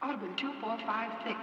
[0.00, 1.34] Urban 2456.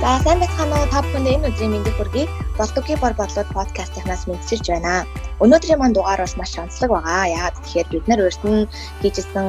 [0.00, 2.30] За сайн байцгаана уу та бүхэнд энэ өдрийн мэндийг хүргэе.
[2.54, 4.94] Болдогки бор бодлоод подкастынхаас мэдчилж байна.
[5.42, 7.34] Өнөөдрийн маань дугаар бол маш онцлог байгаа.
[7.34, 8.70] Яагаад тэгэхээр бид нар урд нь
[9.02, 9.46] хийжсэн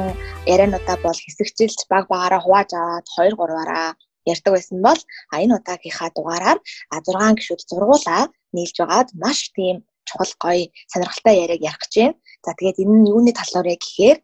[0.52, 3.94] яриануудаа бол хэсэгчилж баг багаараа хувааж аваад 2 3-аараа
[4.32, 5.00] ярьдаг байсан бол
[5.30, 6.58] а энэ удаагийнхаа дугаараар
[6.90, 8.22] а 6 гишүүд зургуулаа
[8.54, 9.76] нийлж байгаад маш тийм
[10.08, 12.14] чухал гоё сонирхолтой яриаг ярих гэж байна.
[12.44, 14.18] За тэгээд энэ нь юуны талаар вэ гэхээр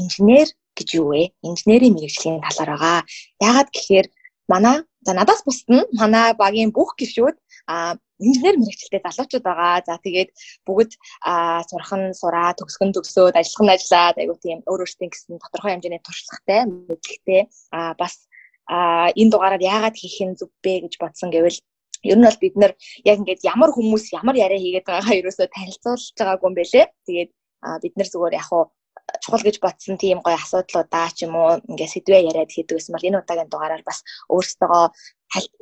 [0.00, 1.22] инженер гэж юу вэ?
[1.42, 2.98] Инженерийн мэрэгжлийн талаар байгаа.
[3.40, 4.06] Яагаад гэхээр
[4.52, 4.76] манай
[5.06, 7.36] За надаас бусд нь манай багийн бүх гишүүд
[7.72, 9.80] а инженер мэрэгчлээ залуучууд байгаа.
[9.88, 10.30] За тэгээд
[10.66, 10.90] бүгд
[11.22, 16.02] а сурхан сураа, төгсгөн төгсөөд, ажиллах нь ажиллаад айгуу тийм өөр өөртөө гэсэн тодорхой хэмжээний
[16.02, 17.42] туршлагатай, мэдлэгтэй
[17.76, 18.14] а бас
[18.66, 21.58] а энэ дугаараар яагаад хийх нь зүв бэ гэж бодсон гэвэл
[22.02, 22.72] ер нь бол бид нар
[23.04, 26.86] яг ингээд ямар хүмүүс ямар яриа хийгээд байгаагаа ерөөсөө танилцуулж байгаагүй юм бэлээ.
[27.06, 27.30] Тэгээд
[27.82, 28.64] бид нар зүгээр яг хуу
[29.22, 33.08] чухал гэж бодсон тийм гоё асуудлуудаа ч юм уу ингээд сэдвээ яриад хийдэг гэсэн бол
[33.08, 33.98] энэ удаагийн дугаараар бас
[34.34, 34.82] өөрсдөө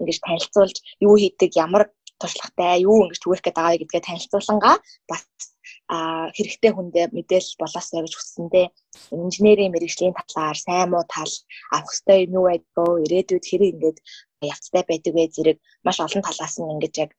[0.01, 0.77] ингэж танилцуулж
[1.07, 1.83] юу хийдэг ямар
[2.21, 4.77] туршлагатай юу ингэж түгэх гээд байгаа гэдгээ танилцуулангаа
[5.11, 5.23] бас
[5.95, 8.67] а хэрэгтэй хүндээ мэдээлэл болоосоо гэж хүссэндээ
[9.15, 11.33] инженерийн мэрэгжлийн талаар сайн муу тал
[11.77, 13.99] авах хэрэгтэй юм уу байдгаа ирээдүйд хэрэг ингээд
[14.43, 15.25] явцтай байдаг вэ?
[15.35, 17.11] Зэрэг маш олон талаас нь ингэж яг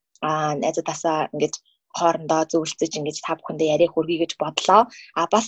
[0.62, 1.54] найзуудаасаа ингэж
[1.98, 4.82] хоорондоо зөвлөж ингэж та бүхэндээ яриа хүргэе гэж бодлоо.
[5.18, 5.46] А бас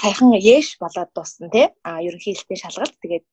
[0.00, 2.96] саяхан яэш болоод дууссан тий а ерөнхий хэлтийн шалгалт.
[3.02, 3.24] Тэгээд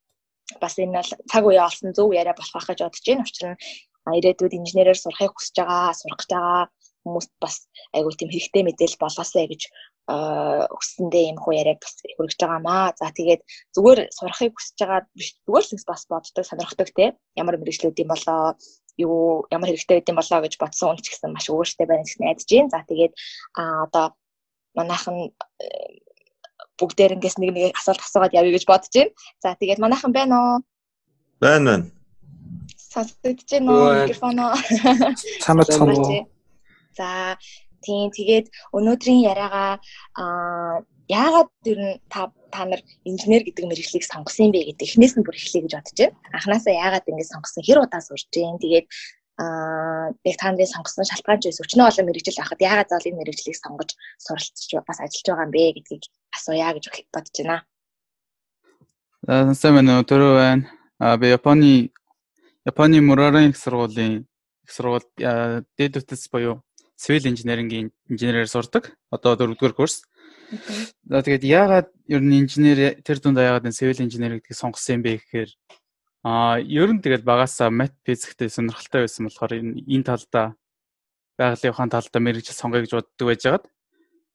[0.62, 3.26] бас энэ бол цаг үе олсон зөв яриа болох гэж бодож байна.
[3.26, 3.58] Учир нь
[4.18, 6.62] ирээдүйд инженерээр сурахыг хүсэж байгаа, сурах гэж байгаа
[7.06, 7.56] хүмүүст бас
[7.94, 9.62] айгүй тийм хэрэгтэй мэдээлэл болоосэй гэж
[10.06, 12.94] өссөндөө юм хуу яриаг бас хүргэж байгаа маа.
[12.94, 13.42] За тэгээд
[13.74, 17.06] зүгээр сурахыг хүсэж байгаа биш зүгээр л бас боддог, сонирхдаг те.
[17.34, 18.54] Ямар мэрэгчлүүд юм болоо
[18.96, 22.16] юу ямар хэрэгтэй байд юм болоо гэж бодсон үн ч гэсэн маш өөртөө байна гэж
[22.22, 22.70] найдаж байна.
[22.70, 23.12] За тэгээд
[23.58, 24.06] а одоо
[24.78, 25.16] манайхан
[26.78, 29.12] бүгдээрэнгээс нэг нэг асуулт асуугаад явъя гэж бодож байна.
[29.42, 30.56] За тэгээд манайхан байна уу?
[31.40, 31.86] Байна байна.
[32.78, 34.52] Сонсогдож байна уу микрофоноо?
[35.42, 36.30] Чамд цамуу.
[36.96, 37.36] За
[37.86, 39.72] тийм тэгээд өнөөдрийн яриагаа
[40.18, 45.22] аа яагаад ер нь та та нар инженер гэдэг мэргэжлийг сонгосон бэ гэдэг эхнээс нь
[45.22, 46.18] бүр эхлэе гэж бодож байна.
[46.34, 48.58] Анханасаа яагаад ингэ сонгосон хэр удаа сурч जैन.
[48.58, 48.86] Тэгээд
[49.38, 53.56] аа яг та нарын сонгосон шалтгаан ч өчнөө олон мэрэгжил байхад яагаад заавал энэ мэрэгжлийг
[53.60, 56.02] сонгож суралцж бас ажиллаж байгаа юм бэ гэдгийг
[56.34, 57.62] асууя гэж бодож байна.
[59.22, 60.08] За сайн байна уу?
[60.10, 60.64] Төрөө байна.
[60.98, 61.92] А би Японы
[62.66, 64.26] Японы Мурарын их сургуулийн
[64.64, 65.06] их сургууль
[65.78, 66.65] дээд үтс буюу
[66.96, 68.96] civil engineering-ийн инженерээр сурдаг.
[69.12, 70.02] Одоо дөрөвдүгээр курс.
[71.04, 75.20] За тэгээд яагаад ер нь инженер тэр дунд яагаад civil engineering гэдгийг сонгосон юм бэ
[75.20, 75.50] гэхээр
[76.26, 80.58] Аа, ер нь тэгэл багасаа мат физиктэй сонирхолтой байсан болохоор энэ энэ талдаа
[81.38, 83.64] байгалийн ухаан талдаа мэрэгжил сонгоё гэж боддог байжгаад.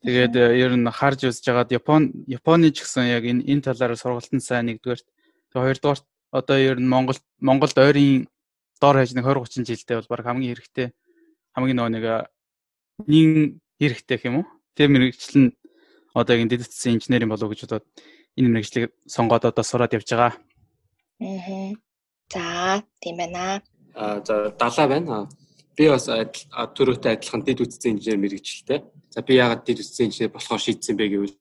[0.07, 0.33] Тэгээд
[0.63, 4.71] ер нь харж үзэж байгаад Япон Японы ч гэсэн яг энэ энэ талаараа сургалтын сайн
[4.71, 5.03] нэгдүгээрт
[5.51, 8.31] тэгээд хоёрдугаарт одоо ер нь Монгол Монголд ойрын
[8.79, 10.87] дор хаяж нэг 20 30 жилдээ бол баг хамгийн хэрэгтэй
[11.59, 12.05] хамгийн нөгөө нэг
[13.07, 14.47] нин хэрэгтэй гэх юм уу?
[14.75, 15.55] Тэр мэрэгжил нь
[16.13, 17.85] одоо яг дэдэтсэн инженерийн болов гэж бодоод
[18.37, 20.33] энэ мэрэгжлийг сонгоод одоо сураад явж байгаа.
[21.21, 21.73] Аа.
[22.31, 23.61] За, тийм байна.
[23.95, 25.29] Аа за далаа байна.
[25.75, 28.79] Би бас төрөөтэй адилхан дэд үтцэн инженер мэрэгчлээ.
[29.11, 31.35] За би яагаад дэд үтцэн инженер болохоор шийдсэн бэ гэвэл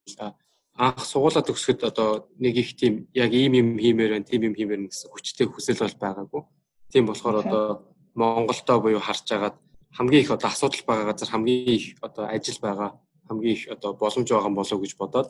[0.81, 4.89] анх сугуулаа төгсөхөд одоо нэг их тийм яг ийм юм хиймээр байна, тийм юм хиймээр
[4.89, 6.43] гэсэн хүчтэй хүсэл бол байгаагүй.
[6.91, 7.63] Тийм болохоор одоо
[8.15, 9.57] Монголдоо буюу харж агаад
[9.93, 14.29] хамгийн их одоо асуудал байгаа газар хамгийн их одоо ажил байгаа, хамгийн их одоо боломж
[14.31, 15.29] байгаа болов гэж бодоод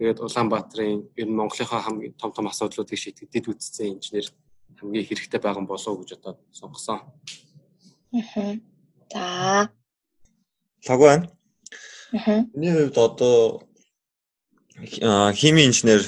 [0.00, 4.32] Тэгээд Улаанбаатарын ер нь Монголынхаа хамгийн том том асуудлуудыг шийдэх дэд үтцсэн инженер
[4.80, 7.04] хамгийн хэрэгтэй байгаа болов гэж одоо сонгосон.
[8.16, 8.56] Аа.
[9.12, 9.68] За.
[10.88, 11.28] Лаг байна.
[12.16, 12.48] Аа.
[12.56, 13.68] Миний хувьд одоо
[15.36, 16.00] хими инженер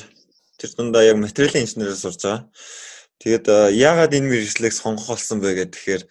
[0.56, 2.48] тэр дундаа яг материалын инженерээр сурж байгаа.
[3.20, 6.08] Тэгээд яагаад энэ мэргэжлийг сонгох болсон бэ гэхээр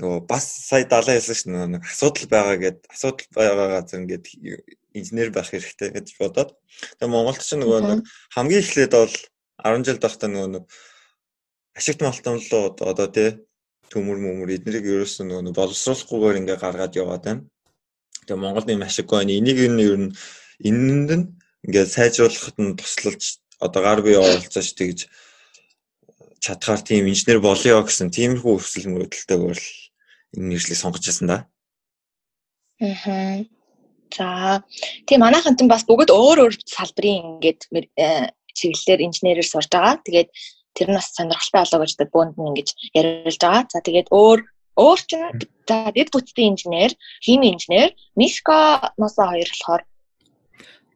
[0.00, 4.24] нөгөө бас сая далаа хэлсэн шүү дээ нэг асуудал байгаа гэд асуудал байгаа газар ингээд
[4.96, 6.50] инженер байх хэрэгтэй гэж бодоод
[6.96, 8.00] тэгээ Монголд ч нөгөө нэг
[8.34, 9.14] хамгийн эхлээд бол
[9.60, 10.64] 10 жил байхдаа нөгөө нэг
[11.76, 13.30] ашигт малтамлуу одоо тий
[13.90, 17.42] төмөр мөмөр эднэрийг ерөөсөн нөгөө боловсруулахгүйгээр ингээ гаргаад яваад байна.
[18.26, 19.34] Тэгээ Монголд юм ашиггүй байна.
[19.34, 20.14] Энийг ер нь
[20.62, 21.26] энэнд нь
[21.66, 25.10] ингээ сайжруулахад нь туслалж одоо гар бие оролцож тэгж
[26.44, 29.79] чадхаар тийм инженер болёо гэсэн тиймэрхүү өсөл мөрөдөлтөөр л
[30.36, 31.38] энэ нэршлийг сонгож байсан да.
[32.80, 33.44] Аа.
[34.10, 34.62] За
[35.06, 37.60] тийм манайхан ч бас бүгд өөр өөр салбарын ингээд
[37.94, 40.02] э, чиглэлээр инженерээр сурж байгаа.
[40.02, 40.28] Тэгээд
[40.74, 42.68] тэр нь бас сонирхолтой болоо гэж бөөнд нь ингэж
[42.98, 43.70] яриулж байгаа.
[43.70, 44.40] За тэгээд өөр
[44.80, 49.82] Өөр чинь за дэд бүтцийн инженер, хими инженер, Мишка ноосоо хоёр болохоор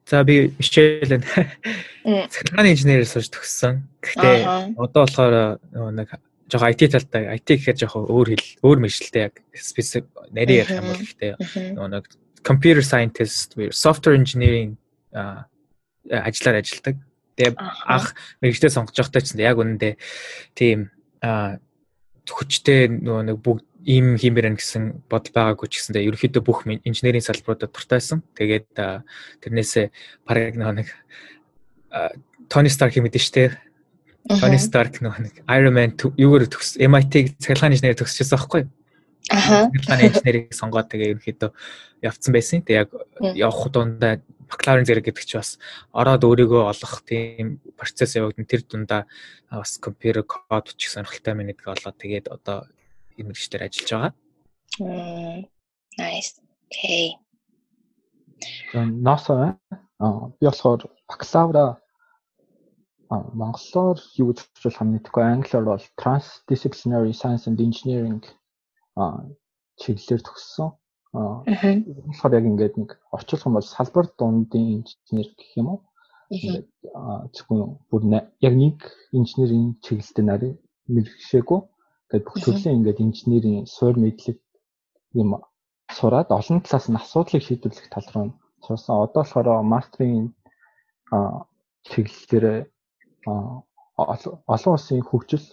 [0.09, 3.85] За би Мишель цахилгааны инженерээр сурч төгссөн.
[4.01, 5.59] Гэхдээ одоо болохоор
[5.91, 6.09] нэг
[6.49, 10.87] жоохон IT талтай IT гэхээр жоохон өөр хэл өөр мэржэлтэй яг специфик нарийн ярих юм
[10.89, 11.33] бол гэхдээ
[11.75, 12.05] нэг
[12.45, 14.77] computer scientist, software engineering
[16.05, 17.01] ажиллаар ажилладаг.
[17.35, 19.93] Тэгээ анх мэрэгчдээ сонгож байхдаа ч яг үнэндээ
[20.53, 20.93] тийм
[22.29, 27.73] хүчтэй нөгөө нэг бүгд ийм хиймээр гэсэн бодол байгаагүй ч гэсэндээ ерөөхдөө бүх инженерийн салбаруудад
[27.73, 28.21] дуртайсан.
[28.37, 28.73] Тэгээд
[29.41, 29.85] тэрнээсээ
[30.25, 30.89] параг нэг
[32.49, 33.57] Тони Старк мэдэн штэ.
[34.25, 38.69] Тони Старк нэг Iron Man юугаар төгс MIT цахилгааны инженер төгсчихсэн байхгүй юу?
[39.29, 39.69] Аа.
[39.69, 41.51] Цахилгааны инженерийг сонгоод тэгээ ерөөхдөө
[42.01, 42.65] явцсан байсан.
[42.65, 42.89] Тэгээ яг
[43.37, 45.61] явах дундаа бакалаврын зэрэг гэдэг чи бас
[45.93, 48.49] ороод өөрийгөө олох тийм процесс явагдана.
[48.49, 49.01] Тэр дундаа
[49.53, 52.65] бас компьютер код бичих сонирхолтой байна гэдгийг олоод тэгээд одоо
[53.21, 54.13] энэ мэрэгчлэр ажиллаж байгаа.
[55.97, 56.41] Nice.
[56.73, 57.21] Okay.
[58.73, 59.57] NASA
[60.01, 61.77] аа би болохоор бакалавра
[63.09, 68.23] монголоор юу гэж хэлж хам мэдгүй англиар бол Transdisciplinary Science and Engineering
[69.81, 70.69] чиглэлээр төгссөн.
[71.15, 75.79] Аа болохоор яг ингээд нэг орчуулсан бол салбар дундын инженер гэх юм уу?
[76.31, 76.67] Ингээд
[77.35, 78.01] зөвхөн бүр
[78.41, 78.77] яг нэг
[79.13, 80.53] инженерийн чиглэлтэй нарыг
[80.89, 81.61] мэрэгшээгүй
[82.05, 84.37] Ингээд бүх төрлийн ингээд инженерийн суурь мэдлэг
[85.17, 85.29] юм
[85.97, 88.27] сураад олон талаас нь асуудлыг шийдвэрлэх тал руу
[88.61, 88.95] сурсан.
[89.03, 90.31] Одоо болохоор мастрын
[91.89, 92.69] чиглэлээр
[93.25, 95.45] олон улсын хөгжил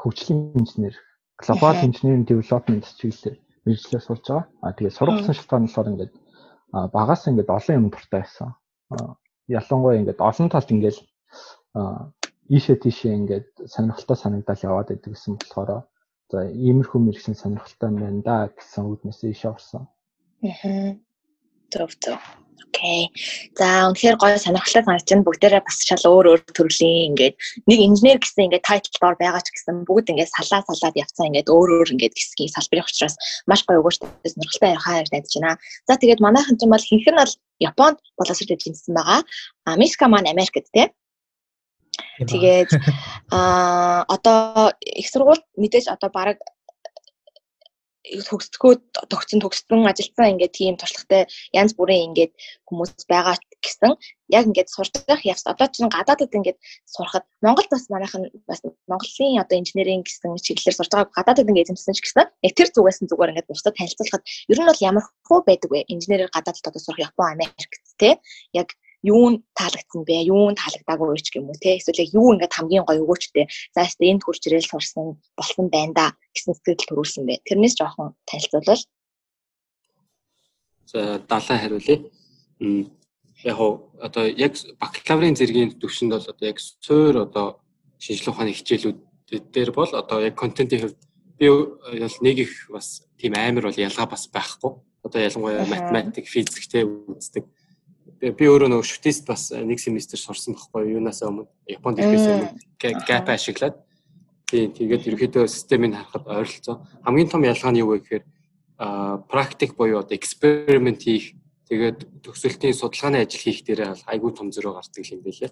[0.00, 0.94] хөгжлийн инженер
[1.38, 4.46] глобал инженерийн девелопмент чиглэлээр мэрэгчлээ сурж байгаа.
[4.62, 6.12] А тэгээд сургалтын шалтгаан нь болохоор ингээд
[6.96, 8.50] багаас ингээд олон юм дуртай байсан.
[9.48, 10.98] Ялангуяа ингээд олон талд ингээд
[12.56, 15.70] ийшээ тийшээ ингээд сонирхолтой санагдал яваад байдаг гэсэн болохоор
[16.32, 19.84] за иймэрхүү мэрэгсэн сонирхолтой юм байна да гэсэн үднээс ийшээ орсон.
[20.42, 20.96] Аа.
[21.72, 22.20] Төв төв.
[22.72, 23.12] Окей.
[23.54, 27.34] За үнэхээр гоё сонирхолтой санагдаж бүгдээрээ бас шал өөр өөр төрлийн ингээд
[27.68, 31.52] нэг инженер гэсэн ингээд тайтл дор байгаа ч гэсэн бүгд ингээд салаа салаад явцсан ингээд
[31.52, 35.60] өөр өөр ингээд хэсгийн салбарын учраас маш гоё өгөөжтэй сонирхолтой ярихаа найдаж байна.
[35.84, 39.20] За тэгээд манайхан ч юм бол хинхэн бол Японд боловсрол эзэмсэн байгаа.
[39.68, 40.88] А Мишка маань Америкт тий.
[42.18, 42.70] Тэгээд
[43.30, 46.40] аа одоо их сургууль мэдээж одоо баг
[48.02, 48.72] төгсгөө
[49.10, 52.32] тогтсон төгссөн ажилтсан ингээд тийм туршлагатай янз бүрийн ингээд
[52.66, 53.94] хүмүүс байгаа гэсэн.
[54.34, 58.60] Яг ингээд сурч байх явц одоо ч гадаадд ингээд сурахад Монголд бас манайхан бас
[58.90, 62.98] Монголын одоо инженерийн гэсэн чиглэлээр сурж байгаа гадаадд ингээд эзэмсэн ч гэсэн яг тэр зүгээс
[63.06, 65.86] нь зүгээр ингээд бусдад танилцуулахад ер нь бол ямар хөө байдаг вэ?
[65.94, 68.18] Инженерээр гадаадд одоо сурах Япон Америкт те?
[68.50, 70.22] Яг юу нь таалагдсан бэ?
[70.30, 71.76] Юу нь таалагдаагүй ч уу те.
[71.78, 73.46] Эсвэл яг юу ингээд хамгийн гоё өгөөчтэй.
[73.74, 77.42] За ястаа энд хурж ирэл сурсан болсон байна да гэсэн сэтгэл төрүүлсэн бэ.
[77.46, 78.82] Тэрнээс жоохон танилцуулбал.
[80.86, 81.98] За далаа хариулъя.
[83.42, 83.58] Яг
[83.98, 87.58] одоо яг бакалаврын зэргийн төвшөнд бол одоо яг суур одоо
[87.98, 88.98] шинжилгээ ухааны хичээлүүд
[89.50, 91.00] дээр бол одоо яг контентын хувьд
[91.38, 94.78] би бол нэг их бас тийм амар бол ялгаа бас байхгүй.
[95.02, 97.42] Одоо ялангуяа математик, физик те үздэг
[98.22, 103.26] би өөрөө нөгөө шүтист бас нэг семестр сурсан байхгүй юунаас өмнө Японд ирэхээс өмнө gap
[103.30, 103.76] ашиглаад
[104.46, 108.24] тий тэгээд ерөөхдөө системийг харахад ойролцоо хамгийн том ялгаа нь юу вэ гэхээр
[109.32, 111.34] практик буюу одоо эксперимент хийх
[111.70, 115.50] тэгээд төгсөлтийн судалгааны ажил хийх дээр айгүй том зөрөө гардаг юм байлээ.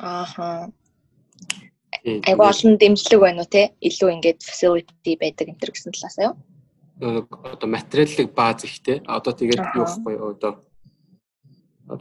[0.00, 0.72] Ааха.
[2.04, 3.76] Айгүй олон дэмжлэг байна уу те?
[3.84, 6.34] Илүү ингээд facility байдаг энэ төр гэсэн талаас аа юу?
[7.00, 9.04] Одоо материалын бааз ихтэй.
[9.06, 10.52] Одоо тэгээд юу вэ одоо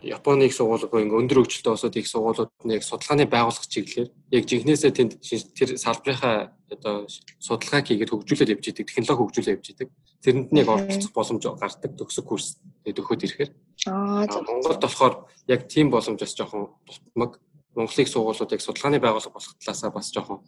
[0.03, 4.91] Японыг сургуулиугүй ингээ өндөр хөгжилтэй улсууд их сургуулиуд нь яг судалгааны байгууллага чиглэлээр яг жинхнээсээ
[4.93, 5.13] тэнд
[5.57, 7.09] тэр салбарынхаа одоо
[7.41, 9.89] судалгааг хийгээд хөгжүүлээд явж идэг, технологи хөгжүүлээд явж идэг.
[10.21, 13.51] Тэрэнд нэг оролцох боломж гардаг төгсөг курс өгөхөд ирэхээр.
[13.89, 15.15] Аа Монголд болохоор
[15.49, 17.41] яг тийм боломж бас жоохон дутмаг.
[17.73, 20.45] Монголыг сургуулиуд яг судалгааны байгууллага болох талаасаа бас жоохон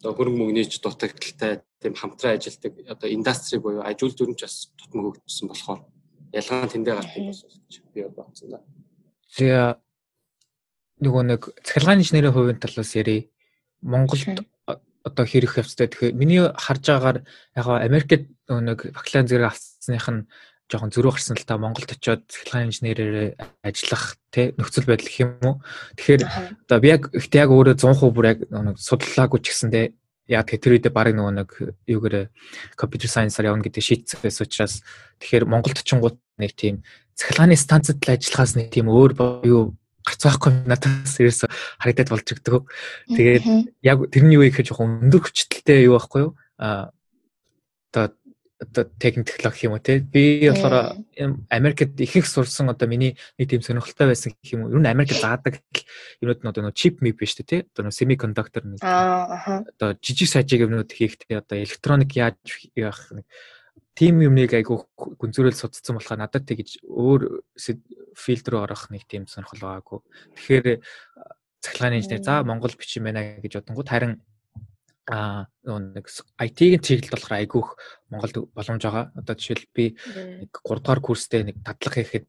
[0.00, 5.48] одоо хөрөнгө мөнгөний дутагдaltaй тийм хамтран ажилдаг одоо индастри буюу ажил дүрмж бас дутмаг өгдсөн
[5.52, 5.84] болохоор
[6.32, 7.40] ялгаа нь тэндээ гардаг бас
[7.94, 8.58] би бодсон да.
[9.34, 9.66] Тэгээ
[11.04, 13.30] нөгөө нэг цахилгааны инженерийн хувийн талаас ярив.
[13.80, 14.44] Монголд
[15.02, 15.88] одоо хэрэг явцтай.
[15.88, 17.18] Тэгэхээр миний харж байгаагаар
[17.56, 20.26] яг Америкт нэг бакалавр зэрэг авсных нь
[20.70, 23.34] жоохон зөрүү гарсан л та Монголд очиод цахилгааны инженерээр
[23.64, 25.56] ажиллах тэ нөхцөл байдал гэх юм уу.
[25.98, 26.22] Тэгэхээр
[26.68, 29.86] одоо би яг ихтэй яг өөрөө 100% бүр яг нэг судлаагүй ч гэсэндээ
[30.28, 31.50] яг тэр үедээ баг нөгөө нэг
[31.88, 32.16] юугээр
[32.76, 34.84] компьютер сайенсаар явна гэдэг шийдсээс учраас
[35.22, 36.82] тэгэхээр Монголд очингууд нэг тийм
[37.16, 39.12] цахилгааны станцад л ажиллахаас нэг тийм өөр
[39.44, 41.46] юу гарц байхгүй надаас ерөөсө
[41.78, 42.64] харагдаад болж өгдөг.
[43.12, 43.44] Тэгээд
[43.84, 46.32] яг тэрний юу их жоохон өндөр хүчтэй юу байхгүй юу?
[46.56, 46.90] А
[47.92, 48.14] одоо
[48.60, 49.98] одоо техник технологи юм уу те?
[49.98, 51.00] Би болохоор
[51.48, 54.72] Америкт ихэнх сурсан одоо миний нэг тийм сонирхолтой байсан гэх юм уу?
[54.76, 55.64] Ер нь Америк заадаг
[56.20, 57.64] юмуд нь одоо нөө чип мип биш те?
[57.72, 62.36] Одоо нөө семикондуктор нэг одоо жижиг сажиг юмнууд хийхдээ одоо электроник яаж
[62.76, 63.24] яах нэг
[63.96, 67.42] тим юмныг айгу гүнзгөрөл судалсан болохоор надад тэгж өөр
[68.16, 70.00] филд рүү орох нэг тийм сонирхол байгаагүй.
[70.36, 70.66] Тэгэхээр
[71.60, 74.20] цахилгааны инженер за Монгол бичих юм байна гэж бодонгууд харин
[75.08, 77.68] а нэг IT-ийн чиглэлд болохоор айгүйх
[78.10, 79.12] Монголд боломж байгаа.
[79.16, 79.96] Одоо жишээл би
[80.44, 82.26] нэг 3 дугаар курстэй нэг дадлага хийхэд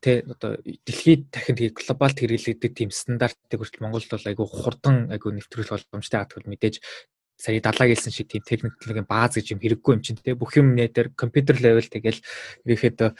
[0.00, 5.30] тэ одоо дэлхийд дахин тэгээ глобал хэрэглэгдэх тийм стандартыг хүртэл Монголд бол айгүй хурдан айгүй
[5.36, 6.76] нэвтрүүлэх боломжтой гэдэг мэдээж
[7.36, 10.76] сая далаа гэлсэн шиг тийм техникийн бааз гэж юм хэрэггүй юм чинь те бүх юм
[10.76, 12.20] нэ дээр компьютер левел тэгэл
[12.68, 13.10] ерөөхдөө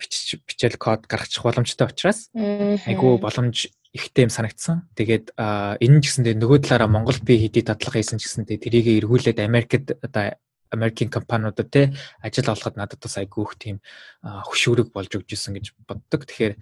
[0.00, 4.90] бичиж бичээл код гаргачих боломжтой учраас айгүй боломж ихтэй юм санагдсан.
[4.98, 9.38] Тэгээд энэ ч гэсэндээ нөгөө талаараа Монгол би хэдий дадлага хийсэн ч гэсэндээ тэрийг эргүүлээд
[9.38, 10.34] Америкт одоо
[10.74, 13.78] Америкийн компаниудад те ажил олоход надад бас айгүйх тийм
[14.26, 16.26] хөшөөрөг болж өгч исэн гэж боддог.
[16.26, 16.54] Тэгэхээр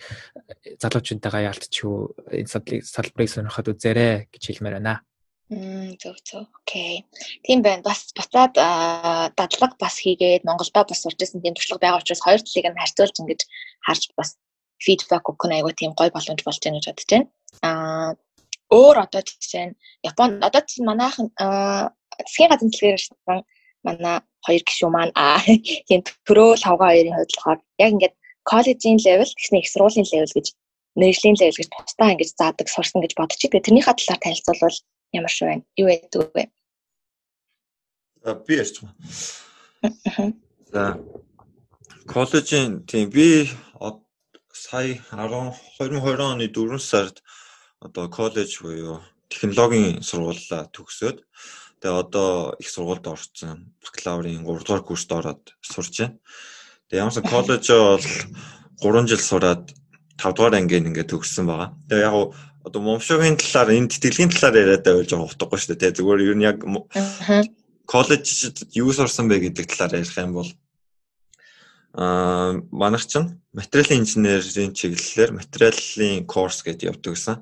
[0.77, 1.97] залуучуудтайгаа яалтчгүй
[2.45, 2.53] энэ
[2.85, 5.01] салбарыг сонирхоод үзээрэй гэж хэлмээр байна.
[5.49, 6.49] Мм зөв зөв.
[6.61, 7.05] Окей.
[7.45, 7.83] Тийм байна.
[7.83, 8.57] Бас буцаад
[9.37, 13.17] дадлага бас хийгээд Монголдо бас сурч ирсэн тийм туршлага байгаа учраас хоёр талыг нь харьцуулж
[13.21, 13.41] ингэж
[13.85, 14.37] харж бас
[14.85, 17.27] фидбек өгөх нь айгүй тийм гой боломж болж байна гэж бодож байна.
[17.69, 18.11] Аа
[18.73, 19.75] өөр одоо жишээ нь
[20.11, 23.17] Японд одоо чинь манайхан засгийн газрын дэлгэр ирсэн
[23.87, 25.39] манай хоёр гишүү маань аа
[25.89, 28.15] тийм төрөө лавга хоёрын хувьд болохоор яг ингээд
[28.51, 30.47] коллежийн левел тэгснэ их сургуулийн левел гэж
[30.99, 33.67] мэрэгжлийн левел гэж тусдаа ингэж заадаг сурсан гэж бодож байгаа.
[33.67, 34.79] Тэрнийхээ талаар танилцуулбал
[35.19, 35.65] ямар шиг байна?
[35.81, 36.45] Юу байдаг вэ?
[38.25, 40.33] А би ярьж байгаа.
[40.73, 40.83] За
[42.07, 43.49] коллежийн тийм би
[44.53, 47.23] сая 10 2020 оны 4 сард
[47.81, 49.01] одоо коллеж буюу
[49.33, 51.19] технологийн сургуулаа төгсөөд
[51.81, 56.19] тэгээ одоо их сургуульд орсон бакалаврын 3 дугаар курст ороод сурч байна.
[56.89, 58.07] Тэгээ ямарсан коллеж бол
[58.79, 59.65] 3 жил сураад
[60.21, 61.75] 5 дугаар ангийн ингээд төгссөн байгаа.
[61.89, 65.97] Тэгээ яг одоо момшогийн талаар энэ тэтгэлийн талаар яриад байвал жоохон утгагүй шүү дээ.
[65.99, 66.59] Зүгээр ер нь яг
[67.87, 70.51] коллежид юу сурсан бэ гэдэг талаар ярих юм бол
[71.93, 77.37] аа манайх чинь материалын инженерийн чиглэлээр материалын курс гэдэг явдаг гэсэн.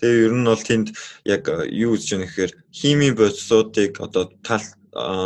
[0.00, 0.88] Тэгээ ер нь бол тэнд
[1.24, 4.64] яг юу гэж юм гэхээр химийн бодисуудыг одоо тал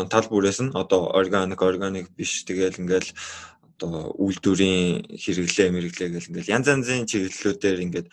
[0.07, 3.11] тал бүрээс нь одоо органик органик биш тэгэл ингээл
[3.75, 8.09] одоо үйлдвэрийн хэрэглээ мэрэглээ гэл ингээл янз янзын чиглэлүүдээр ингээд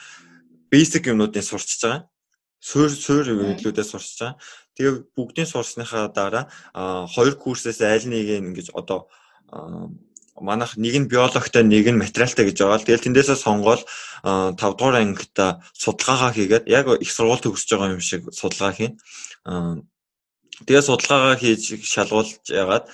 [0.73, 2.09] basic юмнуудыг сурчиж байгаа.
[2.57, 4.41] Суур суур юмнуудаа сурчиж байгаа.
[4.73, 6.49] Тэгээ бүгдийн сурсныхаа дараа
[7.13, 9.09] хоёр курсээс аль нэг нь ингэж одоо
[10.41, 12.83] манайх нэг нь биологтой нэг нь материалтай гэж байгаа.
[12.85, 13.81] Тэгэл тэндээсээ сонгоод
[14.23, 18.93] 5 дугаар ангита судалгаагаа хийгээд яг их сургууль төгсөж байгаа юм шиг судалгаа хийн.
[20.65, 22.85] Тэгээ судалгаагаа хийж шалгуулж ягаад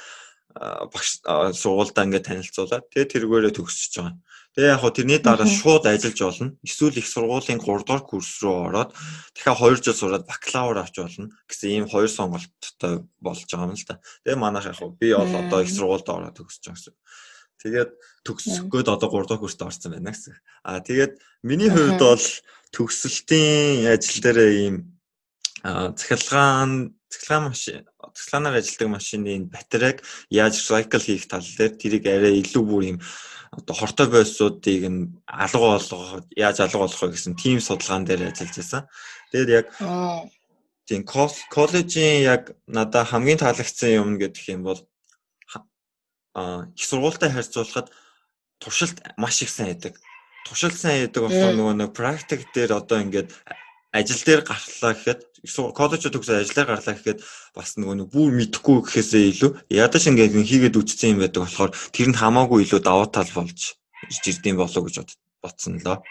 [0.94, 1.24] багш
[1.62, 4.16] сургуульдаа ингээд танилцуулаад тэгээ тэргээрээ төгсөж байгаа.
[4.54, 6.54] Тэгээ яг хөө тэрний дараа шууд ажиллаж болно.
[6.62, 8.94] Эсвэл их сургуулийн 3 дугаар курс руу ороод
[9.34, 13.86] дахиад 2 жил сураад бакалавр авч болно гэсэн ийм хоёр сонголттой болж байгаа юм л
[13.90, 13.98] да.
[14.22, 16.94] Тэгээ манайх яг хөө би бол одоо их сургуульд ороод төгсөж байгаа гэсэн.
[17.64, 17.92] Тэгээд
[18.28, 20.36] төгсгөөд одоо 3 дахь курст орсон байна гэсэн.
[20.68, 21.14] Аа тэгээд
[21.48, 22.26] миний хувьд бол
[22.76, 24.76] төгсөлтийн ажил дээр ийм
[25.64, 32.64] цахилгаан цахилгаан машин цахилгаанаар ажилладаг машины батарейг яаж recycle хийх тал дээр тэрийг арай илүү
[32.68, 32.98] бүр ийм
[33.56, 38.56] одоо хортой байсуудыг нь алга болгох яаж алга болгох вэ гэсэн тийм судалгаан дээр ажиллаж
[38.60, 38.82] байсан.
[39.32, 39.68] Тэгээд яг
[40.88, 41.02] тийм
[41.56, 44.80] коллежийн яг надад хамгийн таалагдсан юм гэдэг юм бол
[46.36, 47.92] их сургуультай харьцуулахад
[48.60, 50.00] туршилт маш их сайн яадаг.
[50.48, 53.30] Туршилт сайн яадаг болохоор нөгөө нэг практик дээр одоо ингээд
[53.94, 55.22] ажил дээр гарлаа гэхэд
[55.78, 57.20] коллеж төгсөө ажиллаар гарлаа гэхэд
[57.54, 62.08] бас нөгөө нэг бүр мэдхгүй гэхээсээ илүү ядаж ингээд хийгээд үтцсэн юм байдаг болохоор тэр
[62.10, 63.78] нь хамаагүй илүү давуу тал болж
[64.10, 64.96] ирдэм болов гэж
[65.44, 66.02] бодсон лөө.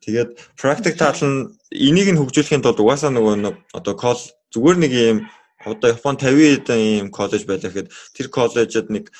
[0.00, 4.92] Тэгээд практик тал нь энийг нь хөгжүүлэхийн тулд угаасаа нөгөө нэг одоо кол зүгээр нэг
[4.96, 5.18] юм
[5.64, 9.12] одоо Япон 50 хэдэн ийм коллеж байлаа гэхэд тэр коллежид нэг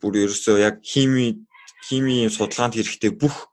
[0.00, 1.46] бүр ерөөсөө яг хими
[1.86, 3.52] химийн судалгаанд хэрэгтэй бүх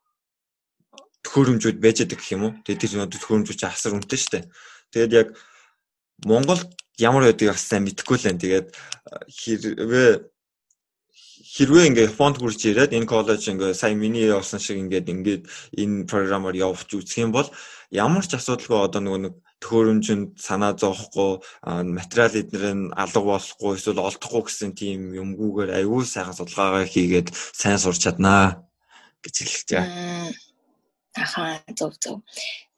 [1.22, 2.54] төхөөрөмжүүд байж байгаа гэх юм уу.
[2.66, 4.46] Тэгээд тэр төхөөрөмжүүд асар үнэтэй шүү дээ.
[4.96, 5.28] Тэгээд яг
[6.26, 8.42] Монголд ямар байдгийг бас сайн мэдэхгүй л байна.
[8.42, 8.68] Тэгээд
[9.30, 10.12] хэрвээ
[11.52, 15.44] хэрвээ ингээ Японд хүрч ирээд энэ коллеж ингээ сайн миний явсан шиг ингээд ингээд
[15.76, 17.50] энэ програмаар явж үзэх юм бол
[17.92, 21.44] ямар ч асуудалгүй одоо нөгөө нэг төхөөрөмжөнд санаа зовхгүй
[21.92, 27.78] материал эднэр нь алга болохгүй эсвэл олдохгүй гэсэн тийм юмгүйгээр аюул сайхан судалгаагаа хийгээд сайн
[27.78, 28.66] сурч чаднаа
[29.22, 29.36] гэж
[29.70, 30.34] байгаа.
[31.12, 32.24] Ахаа зөв зөв.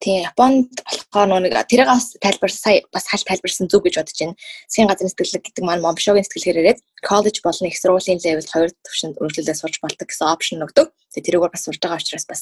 [0.01, 4.35] Тийм Японд болохоор нэг тэрийг бас тайлбар сая бас халь тайлбарсан зүг гэж бодож байна.
[4.67, 9.21] Засгийн газрын сэтгэлэг гэдэг маань Момшогийн сэтгэлгээр ирээд коллеж болон их сургуулийн левел хоёр төвшөнд
[9.21, 10.91] өргөлөлөө сурч болдог гэсэн опшн өгдөг.
[11.13, 12.41] Тэгээ тэрийг бас сурж байгаа учраас бас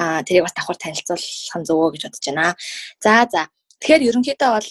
[0.00, 2.54] аа тэрийг бас давхар танилцуулах нь зөвөө гэж бодож байна.
[3.04, 3.42] За за.
[3.80, 4.68] Тэгэхээр ерөнхийдөө бол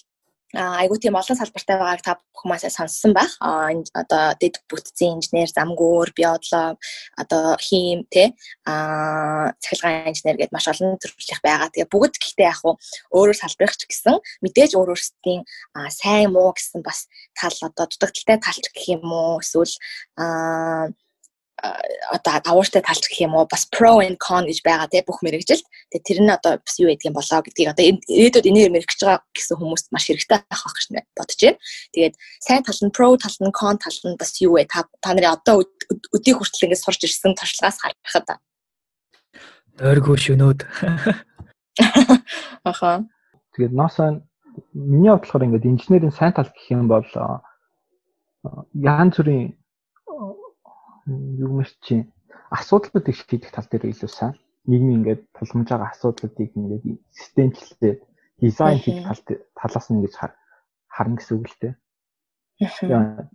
[0.54, 3.34] айгуу тийм олон салбартай байгааг та бүхэн сонссон байх.
[3.42, 6.78] Одоо дэд бүтцийн инженер, замгүйр, биолог,
[7.18, 11.74] одоо хим тэ аа цахилгаан инженер гэдээ маш олон төрөлх байгаа.
[11.74, 15.42] Тэгээ бүгд гэхдээ яг өөрөөр салбарх ч гэсэн мэдээж өөр өөрсдийн
[15.90, 19.74] сайн муу гэсэн бас тал одоо дутагдaltaй талч гэх юм уу эсвэл
[20.22, 20.94] аа
[21.64, 25.64] одоо авууштай талч гэх юм уу бас pro and con гэж байгаа тий бүх мэрэгжилд.
[25.96, 29.24] Тэгээ тэр нь одоо бас юу гэдэг юм болоо гэдгийг одоо ирээдүйд энээр мэрэгж байгаа
[29.32, 31.60] гэсэн хүмүүст маш хэрэгтэй байх байх гэж бодож байна.
[31.96, 34.68] Тэгээд сайн тал нь pro тал нь con тал нь бас юу вэ?
[34.68, 35.64] Та та нарын одоо
[36.12, 38.44] өдий хүртэл ингэж сурч ирсэн туршлагаас харахад.
[39.80, 40.60] Дөргөө шөнөөд.
[42.70, 43.08] Аха.
[43.56, 44.20] Тэгээд NASA
[44.76, 47.08] миний бодлохоор ингээд инженерийн сайн тал гэх юм бол
[48.76, 49.56] янз бүрийн
[51.08, 52.12] юу мэрч чинь
[52.50, 54.34] асуудлуудыг шийдэх тал дээр илүү сайн.
[54.70, 58.00] Нийгмийн ингээд тулгамж байгаа асуудлуудыг ингээд системчлээд
[58.40, 59.22] дизайн хийх тал
[59.60, 60.14] талаас нь ингэж
[60.88, 61.74] харна гэсэн үг л дээ.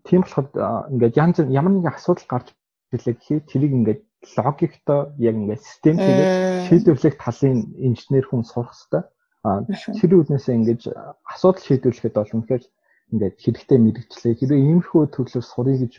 [0.06, 0.48] Тийм болохоор
[0.94, 2.48] ингээд янз ямар нэгэн асуудал гарч
[2.94, 4.00] ирлээ гэхэд тэрийг ингээд
[4.36, 6.32] логиктой яг ингээд систем хийгээд
[6.66, 9.02] шийдвэрлэх талын инженер хүн сурах хэрэгтэй.
[9.44, 10.82] А тэр үднээсээ ингээд
[11.28, 12.64] асуудал шийдвэрлэхэд бол үнэхээр
[13.12, 14.38] ингээд хэрэгтэй мэрэгчлээ.
[14.38, 15.92] Хэрвээ иймэрхүү төрлөөр сурыг гэж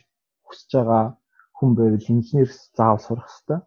[0.48, 1.04] хүсэж байгаа
[1.60, 3.60] хүн байвал инженерс заавал сурах хэрэгтэй.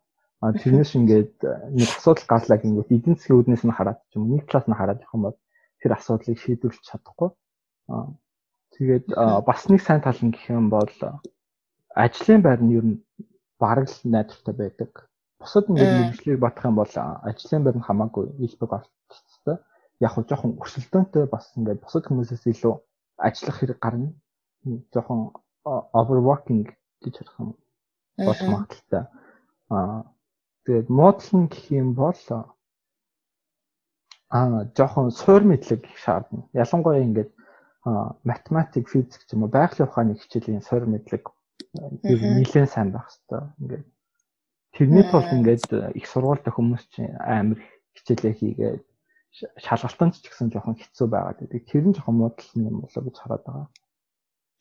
[0.43, 1.37] А тэрнээс ингээд
[1.77, 5.05] нэг асуудал гарлаа гингүүт эдийн засгийн үүднээс нь хараад ч юм нэг талаас нь хараад
[5.05, 5.39] явах юм бол
[5.79, 7.31] тэр асуудлыг шийдвэрлэж чадахгүй.
[7.93, 8.11] А
[8.75, 9.07] тэгээд
[9.47, 10.91] бас нэг сайн тал нь гэх юм бол
[11.95, 12.99] ажлын байр нь ер нь
[13.61, 14.91] бараг л найдвартай байдаг.
[15.39, 16.95] Бусад ингээд мэрэгжлийг батах юм бол
[17.29, 19.63] ажлын байр нь хамаагүй илбэг авчихсан.
[20.03, 22.75] Яг хөө жоохон өрсөлдөөнтэй бас ингээд бусад хүмүүсээс илүү
[23.23, 24.11] ажиллах хэрэг гарна.
[24.91, 25.31] Жоохон
[25.95, 26.67] overworking
[27.03, 27.55] гэж ярих юм
[28.19, 29.05] болох магадaltaй.
[29.71, 30.05] Аа
[30.65, 32.21] тэгээд нь гэх юм бол
[34.31, 36.49] аа жоохон суур мэдлэг шаардна.
[36.53, 37.31] Ялангуяа ингээд
[38.25, 41.25] математик, физик ч юм уу байгалийн ухааны хичээлийн суур мэдлэг
[41.73, 43.43] нэлээд сайн байх хэрэгтэй.
[43.61, 43.85] Ингээд
[44.77, 45.65] тэрний тулд ингээд
[45.99, 47.59] их сургуультай хүмүүс чинь амар
[47.97, 48.83] хичээлээ хийгээд
[49.65, 51.63] шалгалтанд ч гэсэн жоохон хэцүү байгаад байдаг.
[51.69, 53.69] Тэр нь жоохон модал юм болоо гэж хараад байгаа.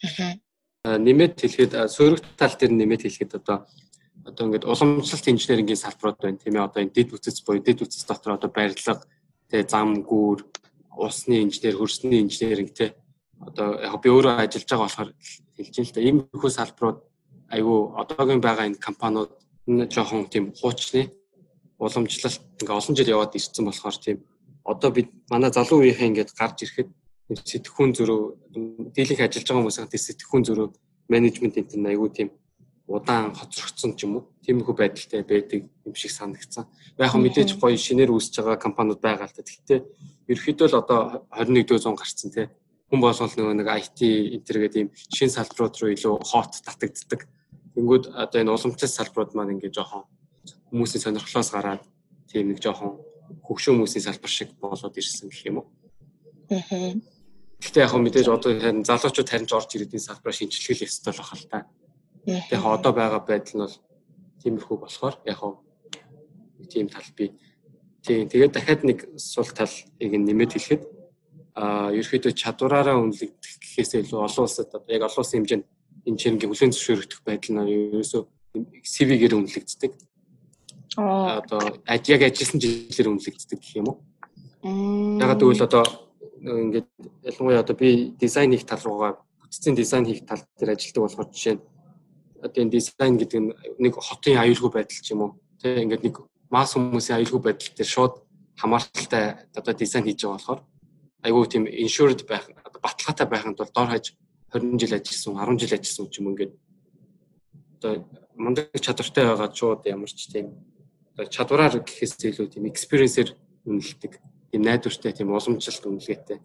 [0.01, 0.50] Аа
[0.85, 3.69] нэмээд хэлэхэд суурьх тал дээр нэмээд хэлэхэд одоо
[4.25, 6.41] одоо ингээд уламжлалт инженерингийн салбарууд байна.
[6.41, 9.01] Тийм ээ одоо энэ дэд үтц буюу дэд үтц дотор одоо барилга
[9.49, 10.41] тэгээ зам гүүр
[10.97, 12.91] усны инженер хөрсний инженеринг тий
[13.39, 15.09] одоо яг би өөрөө ажиллаж байгаа болохоор
[15.57, 16.99] хэлж юм л да ийм хөө салбарууд
[17.53, 19.31] айгүй одоогийн байгаа энэ компаниуд
[19.67, 21.13] жоохон тийм хуучны
[21.77, 24.17] уламжлалт ингээ олон жил яваад ирсэн болохоор тийм
[24.63, 26.89] одоо бид манай залуу үеийнхээ ингээд гарч ирэхэд
[27.39, 28.21] сэтгхүүн зөрөө
[28.95, 30.67] дийлэнх ажиллаж байгаа хүмүүсийн тэр сэтгхүүн зөрөө
[31.11, 32.29] менежмент энэ нь айгүй тийм
[32.91, 36.67] удаан хоцрогдсон ч юм уу тиймэрхүү байдалтай байдаг юм шиг санагдсан.
[36.99, 39.43] Яг хөө мэдээж гоё шинээр үүсэж байгаа компаниуд байгаа л та.
[39.47, 39.79] Гэхдээ
[40.27, 40.99] ерөөхдөө л одоо
[41.31, 42.47] 21-р зуун гарцсан тий.
[42.91, 43.99] Хүн болгол нөгөө нэг IT
[44.35, 47.21] интергээд ийм шин салбарууд руу илүү хот татагддаг.
[47.79, 50.03] Тэнгүүд одоо энэ уламжлалт салбарууд маань ингээ жоохон
[50.75, 51.83] хүмүүсийн сонирхлоос гараад
[52.27, 52.99] тийм нэг жоохон
[53.47, 55.67] хөгшөө хүмүүсийн салбар шиг болоод ирсэн гэх юм уу.
[56.51, 57.20] Аа
[57.61, 61.21] Гэхдээ яг мэдээж одоо харин залуучууд харин ч орж ирээд энэ салбараа шинжилгээл ёстой л
[61.21, 61.59] бахал та.
[62.25, 63.77] Тэгээ одоо байгаа байдал нь бол
[64.41, 65.39] тиймэрхүү болохоор яг
[66.73, 67.37] тийм тал би
[68.01, 70.83] тийм тэгээд дахиад нэг сул талыг нэмээд хэлэхэд
[71.53, 75.65] а ерөөхдөө чадвараараа үнэлэгдэх гэхээсээ илүү олон улсад одоо яг олон улсын хэмжээнд
[76.07, 78.21] энэ чирэнгийн хүлэн зөвшөөрөгдөх байдал нь ерөөсөө
[78.91, 79.91] CV-гээр үнэлэгддэг.
[80.97, 83.97] Аа одоо яг ажилласан жилээр үнэлэгддэг гэх юм уу?
[85.21, 85.83] Ягаад гэвэл одоо
[86.41, 86.89] ингээд
[87.23, 91.55] ялангуяа одоо би дизайн хийх тал руугаа бүтцийн дизайн хийх тал дээр ажилладаг болохоор жишээ
[91.55, 91.63] нь
[92.41, 96.15] одоо энэ дизайн гэдэг нь нэг хотын аюулгүй байдал ч юм уу тийм ингээд нэг
[96.49, 98.13] масс хүмүүсийн аюулгүй байдал дээр шууд
[98.57, 100.61] хамааралтай одоо дизайн хийж байгаа болохоор
[101.21, 102.49] айгүй тийм insured байх
[102.81, 104.17] баталгаатай байханд бол дор хаяж
[104.53, 106.53] 20 жил ажилласан 10 жил ажилласан ч юм ингээд
[107.77, 107.93] одоо
[108.33, 110.57] мундаг чадвартай байгаа шууд ямар ч тийм
[111.13, 113.29] одоо чадвараар гэхээс илүү тийм experience-ээр
[113.69, 114.13] үнэлдэг
[114.51, 116.39] тийм найдвартай тийм уламжлалт үнэлгээтэй.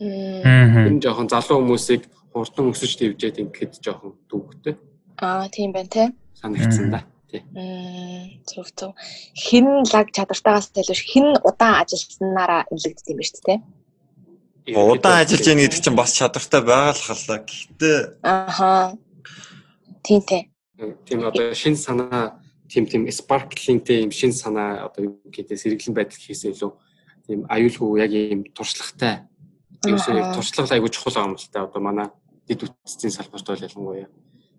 [0.00, 4.74] Энэ жоохон залуу хүмүүсийг хурдан өсөж дэвжээд ингээд жоохон дүүгтэй.
[5.20, 6.04] Аа тийм байна те.
[6.40, 7.04] Санагдсан да.
[8.48, 8.92] Зөв зөв.
[9.36, 13.60] Хин лаг чадвартаагаас илүү хин удаан ажилласнараа нэлэгддэг юм ба шүү дээ.
[14.76, 17.04] Удаан ажиллаж яах гэдэг чинь бас чадвартай байгаа л.
[17.46, 18.96] Гэхдээ ааха.
[20.02, 20.48] Тийм те.
[21.06, 26.18] Тийм одоо шин санаа тийм тийм sparkling-тэй юм шин санаа одоо юу гэдэг сэргэлэн байдал
[26.18, 26.72] хийсээ илүү
[27.26, 29.26] тийм аюулгүй яг ийм туршлагатай
[29.86, 32.08] ерөөсөө туршлага айгүй чухал юм л та одоо манай
[32.46, 34.08] дэд үтцийн салбарт бол ялангуяа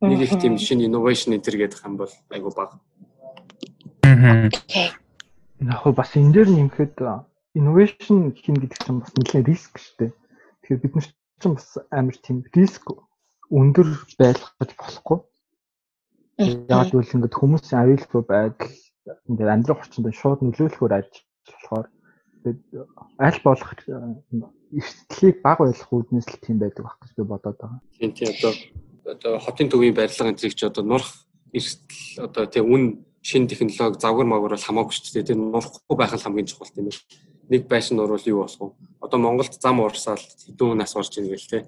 [0.03, 2.75] нэг их тийм шинэ innovation энэ төр гэдэг юм бол айгүй бага.
[4.03, 4.51] Аа.
[5.63, 6.99] Яг бас энэ дээр нэмэхэд
[7.55, 10.11] innovation хийн гэдэг чинь бас нэлээд риск шүү дээ.
[10.67, 11.07] Тэгэхээр бид нар
[11.39, 12.85] чинь бас амар тийм риск
[13.47, 13.87] өндөр
[14.19, 15.19] байлгах гэж болохгүй.
[16.67, 18.75] Яг л ингээд хүмүүсийн аюулгүй байдал
[19.31, 21.87] ингээд амьдрах орчинд шууд нөлөөлөхөөр ажиллаж болохоор
[22.45, 23.71] аль болох
[24.73, 27.81] эрсдлийг баг ойлгох үүднээс л тийм байдаг байх гэж би бодоод байгаа.
[27.97, 28.51] Тийм тийм одоо
[29.13, 31.11] одоо хотын төвийн барилга энэ зэрэг чи одоо нурах
[31.53, 32.83] эрсдэл одоо тийм үн
[33.21, 35.29] шин технологи завгар магвар бол хамаагүй шүү дээ.
[35.31, 36.99] Тийм нурахгүй байх нь хамгийн чухал тийм ээ.
[37.51, 38.75] Нэг байшин нурвал юу болох вэ?
[38.99, 41.65] Одоо Монголд зам уурсаал хэдэн нас орж ийн гэл тийм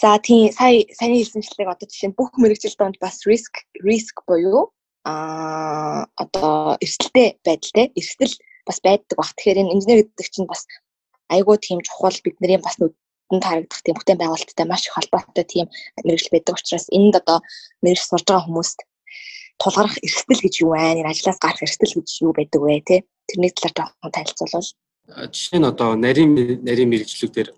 [0.00, 4.72] За тийм сая саяны хэлсэнчлэг одоо жишээ нь бүх мэрэгжил донд бас риск риск буюу
[5.04, 8.32] а одоо эрсдэлтэй байдалтай эрсдэл
[8.66, 9.30] бас байдаг баг.
[9.36, 10.66] Тэгэхээр энэ инженер гэдэг чинь бас
[11.28, 15.66] айгүй тийм чухал бидний бас нүдэнд харагдах тийм бүтээн байгуулалттай маш их холбоотой тийм
[16.04, 17.38] мэрэгжил байдаг учраас энд одоо
[17.84, 18.78] мэрэгжил сурж байгаа хүмүүст
[19.60, 21.00] тулгарх эрсдэл гэж юу вэ?
[21.00, 22.80] Энэ ажлаас гарах эрсдэл гэж юу байдаг вэ?
[22.82, 22.96] Тэ
[23.28, 24.70] тэрний талаар жоохон танилцуулбал.
[25.32, 27.48] Жишээ нь одоо нарийн нарийн мэрэгжлүүдээр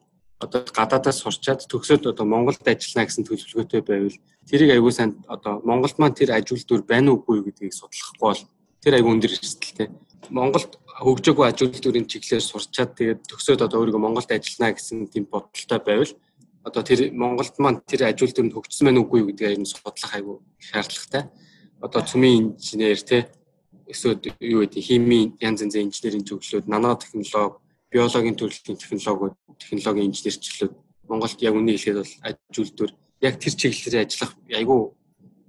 [0.43, 5.97] одоо гадаадаас сурчаад төгсөөд одоо Монголд ажиллана гэсэн төлөвлөгөөтэй байвал тэрийг аягүй сайн одоо Монголд
[5.97, 8.43] маань тэр аж үйлдвэр байна уугүй гэдгийг судлахгүй бол
[8.85, 9.89] тэр аягүй өндөр эрсдэлтэй.
[10.29, 15.81] Монголд хөгжөөгүй аж үйлдвэрийн чиглэлээр сурчаад тэгээд төгсөөд одоо өөрийгөө Монголд ажиллана гэсэн тийм бодолтой
[15.85, 16.13] байвал
[16.67, 20.37] одоо тэр Монголд маань тэр аж үйлдвэр нь хөгжсөн байна уугүй гэдгийг энэ судлах аягүй
[20.59, 21.31] шаардлагатай.
[21.79, 23.31] Одоо цөмийн инженер те
[23.87, 30.75] эсвэл юу гэдэг химийн янз янзын инженерийн зөвлөлүүд, нано технологи биологийн төрлийн технологиуд, технологийн инженерчлүүд
[31.07, 34.81] Монголд яг үнийг хэлэхэд бол аж үйлдвэр яг тэр чиглэлээр ажиллах айгүй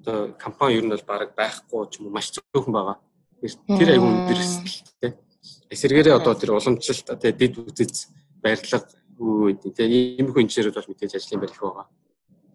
[0.06, 2.98] одоо компани ер нь бол баг байхгүй ч юм уу маш цөөхөн байгаа.
[3.42, 5.12] Тэр айгүй өндөр эсэлтэй.
[5.72, 8.12] Эсвэргээрээ одоо тэр уламжлалт одоо дэд үтэц
[8.44, 9.90] барилга үү тийм
[10.22, 11.86] иймэрхүү инженерүүд бол мэдээж ажлын барих байгаа.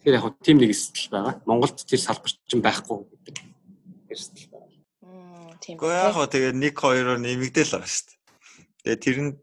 [0.02, 1.34] Тэгэхээр яг тийм нэг эсэл байгаа.
[1.46, 3.36] Монголд тэр салбар чинь байхгүй гэдэг
[4.14, 4.70] эсэл байгаа.
[5.62, 5.76] Тийм.
[5.78, 8.18] Гэхдээ яг тэгээ 1 2-оор нэмэгдээл байгаа шүү дээ.
[8.82, 9.40] Тэгээ тэрэнд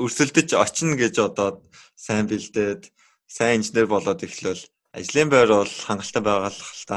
[0.00, 1.48] өрсөлдөж очино гэж одоо
[1.96, 2.88] сайн бэлдээд
[3.28, 4.64] сайн инженер болоод эхлэвэл
[4.96, 6.96] ажлын байр бол хангалттай байгаа л хэл та.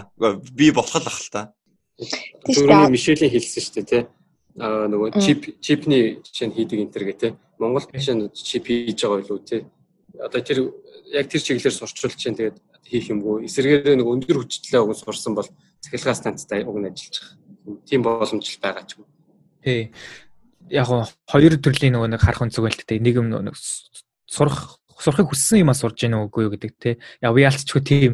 [0.55, 1.41] Би болох л ах л та.
[2.47, 4.03] Түрүүний Мишелийн хэлсэн шүү дээ тий.
[4.55, 7.31] Аа нөгөө чип чипний жишээ нь хийдэг энэ төр гэ тий.
[7.59, 9.61] Монгол жишээ нь чип хийж байгаа билүү тий.
[10.19, 10.71] Одоо тэр
[11.11, 13.45] яг тэр чиглэлээр сурчулж чинь тэгээд хийх юмгүй.
[13.51, 15.49] Эсвэргээр нэг өндөр хүчтэй уг сурсан бол
[15.83, 17.83] цахилгаан станцтай уг нь ажиллаж байгаа.
[17.83, 19.03] Тийм боломж л байгаа ч юм.
[19.59, 19.91] Тий
[20.69, 20.87] яг
[21.29, 23.55] хоёр төрлийн нөгөө нэг харах үнцгөлттэй нэг юм нэг
[24.25, 26.97] сурах сурахыг хүссэн юмаа сурж гэнэ үгүй юу гэдэг те.
[27.21, 28.11] Яг яалтчгүй тийм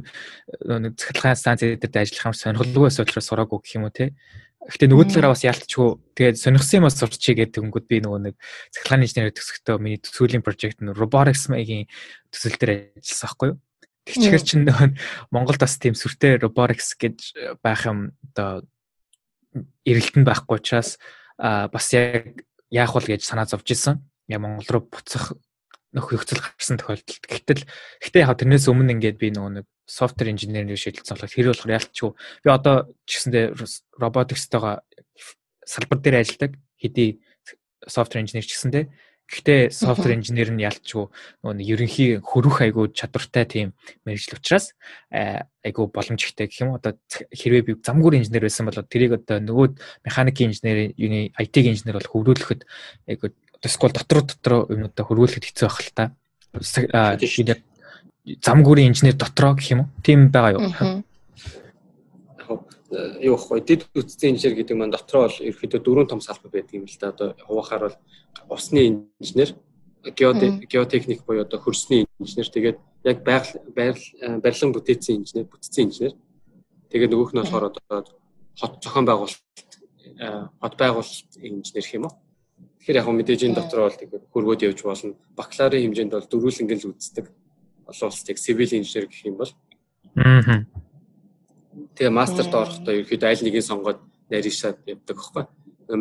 [0.65, 4.17] нэг цахилгаан станц дээр ажиллах юм сонирхолгүй учраас сураагүй гэх юм уу те.
[4.62, 8.36] Гэхдээ нөгөө талаараа бас яалтчгүй тэгээд сонирхсан юмаа сурчий гэдэг өнгөд би нөгөө нэг
[8.69, 11.89] цахилгаан инженери төсөختөө миний төсвөлийн прожект нь robotics маягийн
[12.30, 13.58] төсөл дээр ажилласан байхгүй юу.
[14.06, 14.69] Тэгчээр чинь
[15.34, 17.17] Монголд бас тийм сүртэй robotics гэж
[17.65, 18.62] байх юм одоо
[19.82, 21.02] эргэлтэн байхгүй учраас
[21.41, 24.02] бас яг яах вэ гэж санаа зовж исэн.
[24.30, 25.34] Яг Монгол руу буцах
[25.91, 27.25] нөхөцөл гарсан тохиолдолд.
[27.27, 27.63] Гэтэл
[27.99, 32.12] гэтээ яг тэрнээс өмнө ингээд би нөгөө нэг софтвер инженерийн шийдэлцэн болохоор тэр болохоор ялчгүй.
[32.43, 33.45] Би одоо ч гэсэндээ
[33.99, 34.84] роботикстойгоо
[35.67, 37.19] салбар дээр ажилладаг хэдий
[37.88, 38.86] софтвер инженер ч гэсэндээ
[39.32, 41.08] Гэхдээ software engineer нь ялчгүй
[41.39, 43.71] нөгөө нэг ерөнхий хөрөх айгуу чадвартай тийм
[44.04, 44.75] мэрэгжил учраас
[45.08, 46.75] айгуу боломжтой гэх юм.
[46.75, 46.99] Одоо
[47.32, 52.67] хэрвээ би замгуур инженер байсан бол тэрийг одоо нөгөө механикийн инженер, IT-ийн инженер бол хөврүүлэхэд
[53.08, 53.32] айгуу
[53.69, 56.04] скол дотор дотор юмудаа хөрвүүлэхэд хэцүү байх л та.
[58.41, 59.89] Замгуурын инженер дотроо гэх юм уу?
[60.02, 61.04] Тийм байгаа юу?
[63.21, 63.62] юу вэ?
[63.62, 67.10] Дэд үтцийн инженер гэдэг маань дотроо бол ерөөхдөө дөрвөн том салбар байдаг юм л да.
[67.10, 67.95] Одоо хуваахаар
[68.47, 69.56] бол усны инженер,
[70.04, 73.62] геотехник буюу одоо хөрсний инженер, тэгээд яг байгаль
[74.43, 76.13] барилгын бүтээцийн инженер, бүтцийн инженер.
[76.91, 78.04] Тэгээд нөгөөх нь болохоор одоо
[78.60, 79.39] хот зохион байгуулалт,
[80.60, 82.13] хот байгуулалт инженер гэх юм уу?
[82.82, 85.13] Тэгэхээр яг мэдээж энэ дотор бол тэгээд хөргөөд явж болно.
[85.38, 87.26] Бакалаврын хэмжээнд бол дөрвөлнгэн л үздэг.
[87.86, 89.54] Олон улсыг civil engineer гэх юм бол.
[90.17, 90.65] Аа
[91.96, 94.00] Тэгээ мастерт орохдоо ерөөхдөө аль нэгийг сонгоод
[94.34, 95.44] нарийшаад явдаг байхгүй.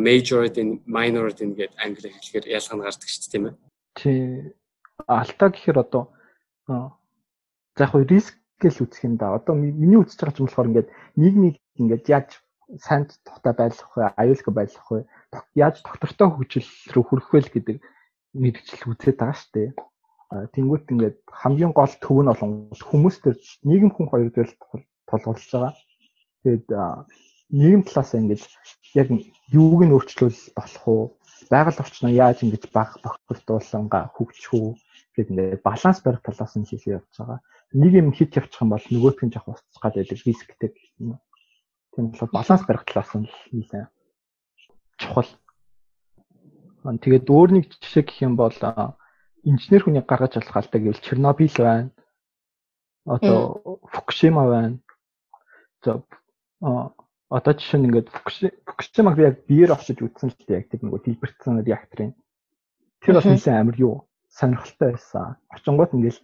[0.07, 3.55] Major din minor din гэдэг англи хэлээр ялгаа нь гардаг шүү дээ тийм ээ.
[3.95, 4.19] Тий.
[5.07, 6.03] Алтаа гэхээр одоо
[7.77, 9.35] за яг риск гэж үзэх юм да.
[9.35, 10.89] Одоо миний үзэж байгаа юм болохоор ингээд
[11.19, 12.29] нийгмийг ингээд яаж
[12.79, 14.99] сайн тухтай байлгах вэ, аюулгүй байлгах вэ,
[15.55, 17.77] яаж доктортой хөгжил рүү хүрэх вэ гэдэг
[18.35, 19.69] мэрэгжил үзээд байгаа шүү дээ.
[20.55, 23.35] Тэнгүүт ингээд хамгийн гол төв нь болон хүмүүс төр
[23.67, 24.49] нийгэм хүн хоёр дээр
[25.07, 25.73] тулгуурлаж байгаа.
[26.43, 26.67] Тэгээд
[27.51, 28.41] нийгэм талаас ингэж
[28.95, 29.07] яг
[29.51, 31.03] юуг нь өөрчлөл болох уу?
[31.51, 34.71] Байгаль орчноо яаж ингэж баг бохирдууланга хөгжих үү?
[35.15, 37.39] гэдэг ингээд баланс барих талаас нь шийдэл явж байгаа.
[37.75, 41.19] Нэг юм хит явчих юм бол нөгөөх нь жоох устгах гад байдаг рисктэй гэх юм.
[41.91, 43.91] Тийм болохоор баланс барих талаас нь нэлээд
[45.01, 45.29] чухал.
[46.85, 48.53] Тэгээд өөр нэг жишээ гэх юм бол
[49.43, 51.89] инженер хүний гаргаж болох алтай гэвэл Чернобыль байна.
[53.05, 54.77] Одоо Фукушима байна.
[55.81, 56.01] За
[57.29, 61.01] одоо жишээ нь ингээд Фукушимаг би яг биеэр очиж үзсэн л дээ яг тэр нөгөө
[61.05, 62.13] дэлбэрсэн реакторын.
[63.01, 65.37] Тэр бас нэлээд амар юу сонирхолтой байсан.
[65.49, 66.21] Очингууд ингээл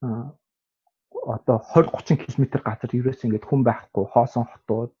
[0.00, 4.92] одоо 20 30 км газар ерөөс ингээд хүн байхгүй хоосон хотууд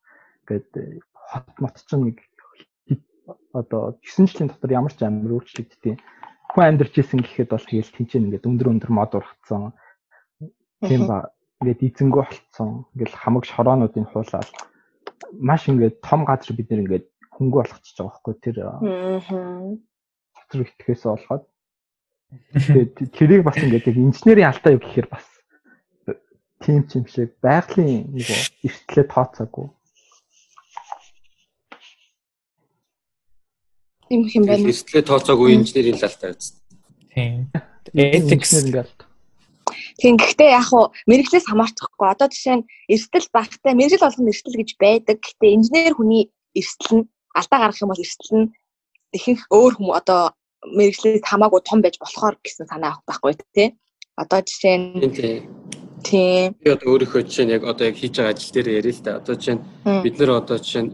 [0.44, 0.68] ингээд
[1.14, 2.18] хот мот чинь нэг
[3.52, 5.98] одоо 9 жилийн дотор ямар ч амар өөрчлөгддөг.
[6.50, 9.72] Хүн амьдарч исэн гэхэд бол тэгэл тэнцэн ингээд өндөр өндөр мод ургацсан.
[10.82, 11.30] Тийм ба
[11.62, 12.88] ингээд эзэнгөө болцсон.
[12.94, 14.48] Ингээд хамаг шороонуудыг хуулаад
[15.38, 18.56] маш ингээд том газар бид нэр ингээд хөнгө болгочихж байгаа байхгүй тэр.
[18.66, 18.80] Аа.
[20.36, 21.44] Цэцэр итгэхээс болоод
[22.54, 25.26] тэгээд тэрийг бас ингээд яг инженерийн алдаа юу гэхээр бас
[26.62, 28.28] тийм ч юм шиг байгалийн нэг
[28.66, 29.66] эртлээ тооцоогүй.
[34.10, 34.68] Юм хэм байна.
[34.68, 36.58] Эртлээ тооцоогүй инженерийн алдаа үст.
[37.14, 37.48] Тийм.
[37.94, 38.90] Ethics ингээд
[40.00, 42.08] Тийм гэхдээ яг хуу мэрэгчлээс хамаарчихгүй.
[42.08, 45.16] Одоо жишээ нь эрсдэл багтай мэрэгжил болгоно эрсдэл гэж байдаг.
[45.20, 48.50] Гэхдээ инженер хүний эрсдэл нь алдаа гаргах юм бол эрсдэл нь
[49.12, 50.22] ихэнх өөр хүмүүс одоо
[50.64, 53.68] мэрэгчлээс хамаагүй том байж болохоор гэсэн санаа авах байхгүй тий.
[54.16, 55.04] Одоо жишээ нь
[56.00, 56.56] тийм.
[56.64, 59.20] Би одоо өөрийнхөө жишээ нь яг одоо яг хийж байгаа ажил дээр ярил л да.
[59.20, 59.62] Одоо жишээ нь
[60.04, 60.92] бид нэр одоо жишээ нь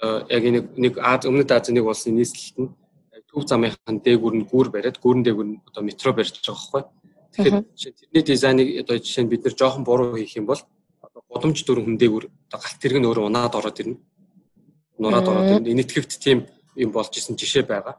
[0.00, 2.70] яг нэг нэг Аз өмнөд Азийн нэг улсын нийслэлт нь
[3.26, 6.82] төв замынхан дээгүүр нь гүүр бариад гүүрэн дээгүүр нь одоо метро барьж байгаа байхгүй.
[7.34, 7.56] Тэгэхээр
[7.98, 10.62] тэрний дизайныг одоо жишээ нь бид нэр жоохон буруу хийх юм бол
[11.02, 13.98] одоо гудамж дөрөв хүн дээгүүр одоо галт тэрэг нь өөрөө унаад ороод ирнэ.
[15.02, 15.72] Нураад ороод ирнэ.
[15.74, 16.46] Энэтхэвт тийм
[16.78, 17.98] юм болж исэн жишээ байгаа.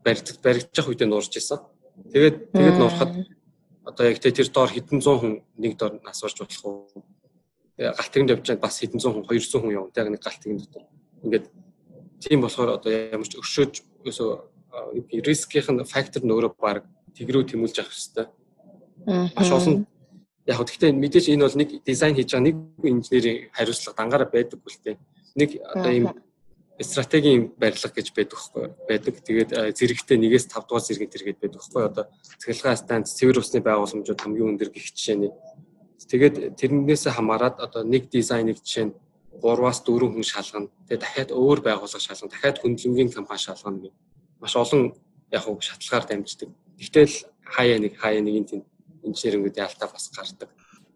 [0.00, 1.60] Баригдах баригдчих үедээ нуурж исэн.
[2.08, 3.12] Тэгээд тэгээд нуурахад
[3.84, 7.04] одоо яг тэр доор хэдэн зуун хүн нэг доор нас орж болох уу?
[7.78, 9.94] Галт тэрэнд явж байгаа бас хэдэн зуун хүн 200 хүн явна.
[9.94, 10.84] Яг нэг галт тэрэг дотор
[11.24, 11.46] ингээд
[12.20, 13.72] тийм болохоор одоо ямар ч өшөөж
[14.04, 14.30] өсөө
[15.24, 16.84] рискийнх нь фактор нь өөрөө баг
[17.16, 18.26] тэгрүү тэмүүлж авах хэрэгтэй.
[19.36, 19.86] Маш олон
[20.46, 24.60] яг хөө гэхдээ мэдээж энэ бол нэг дизайн хийж байгаа нэг инженерийн хариуцлага дангаараа байдаг
[24.60, 24.98] үлтэй.
[25.36, 26.06] Нэг одоо ийм
[26.80, 29.14] стратегийн барилга гэж байдаг хгүй байдаг.
[29.22, 32.04] Тэгээд зэрэгтэй нэгээс 5 дугаар зэрэг тэргээд байдаг хгүй одоо
[32.42, 35.30] цахилгаан станц, цэвэр усны байгууламжууд хамгийн өндөр гих жишээний.
[36.10, 38.94] Тэгээд тэрнээс хамаарат одоо нэг дизайныг жишээ нь
[39.42, 40.68] 3-аас 4 хүн шалгана.
[40.88, 42.32] Тэгээ дахиад өөр байгууллага шалгана.
[42.32, 43.94] Дахиад хөндлөнгийн компани шалгана гэх
[44.40, 44.94] маш олон
[45.32, 46.50] яг хөө шатлагаар дамждаг.
[46.78, 48.62] Гэвтэл хаяа нэг хаяа нэгэн тийм
[49.04, 50.50] инженерингүүдийн алдаа бас гардаг.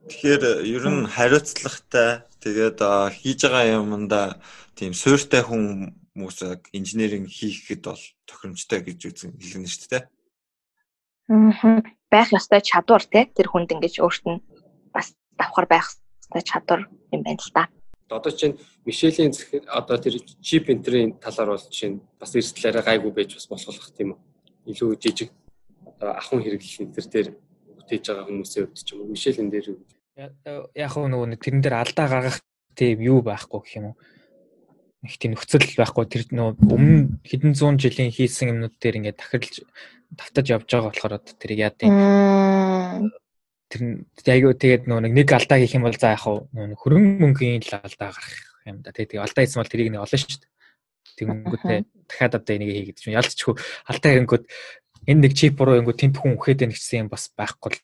[0.09, 2.79] Тэгэхээр ер нь хариуцлагатай тэгээд
[3.18, 4.27] хийж байгаа юмдаа
[4.79, 10.05] тийм суурьтай хүмүүсийг инженеринг хийхэд бол тохиромжтой гэж үзэн хэлнэ шүү дээ.
[11.29, 14.40] Аа байх ёстой чадвар те тэр хүнд ингэж өөрт нь
[14.94, 15.87] бас давхар байх
[16.24, 16.81] ёстой чадвар
[17.12, 17.68] юм байна л та
[18.11, 19.33] одоо чинь Мишелийн
[19.68, 24.18] одоо тэр чип энтрийн талаар бол чинь бас эрсдлээрээ гайгүй байж бас болох тийм үү.
[24.73, 25.31] Илүү жижиг
[25.85, 27.29] одоо ахын хэрэглэл энэ төр дээр
[27.77, 29.12] бүтээж байгаа хүмүүсийн хувьд ч юм уу?
[29.12, 29.66] Мишелин дээр
[30.75, 32.38] яг нөгөө нэг тэрэн дээр алдаа гаргах
[32.75, 33.97] тийм юу байхгүй гэх юм уу.
[35.07, 36.05] Их тийм нөхцөл байхгүй.
[36.11, 39.62] Тэр нөгөө өмнө хэдэн зуун жилийн хийсэн юмнууд дээр ингээд дахирлж
[40.11, 41.92] давтаж явж байгаа болохоор одоо тэрийг яа тийм
[43.69, 47.77] тэр айгүй тэгээд нөгөө нэг алдаа хийх юм бол за яг нөгөө хөрөнгө мөнгөний л
[47.77, 48.93] алдаа гарах юм да.
[48.93, 50.53] Тэгээд алдаа хийсэн бол тэрийг нэг олно шүү дээ.
[51.19, 51.79] Тэгэнгүүтээ
[52.09, 53.55] дахиад одоо энийг хий гэдэг чинь ялцчихгүй.
[53.89, 54.45] Алдаа хийнгүүт
[55.09, 57.81] энэ нэг чип буруу ингүү тент хүн үхээд байна гэсэн юм бас байхгүй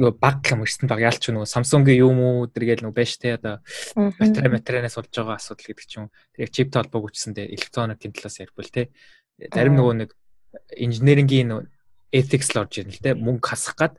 [0.00, 3.58] л баг юм ирсэн баг ялч нөгөө Samsung-ийн юм уу тэргээл нөгөө байж тэ одоо
[3.96, 6.10] батарей материалаас болж байгаа асуудал гэдэг чинь.
[6.38, 8.90] Тэгээд чиптэй холбоог үчсэндээ электроникийн талаас ярбал тэ
[9.50, 10.10] зарим нөгөө нэг
[10.78, 11.66] инженерингийн
[12.14, 13.94] ethics л орж ирнэ л тэ мөнгө хасах гад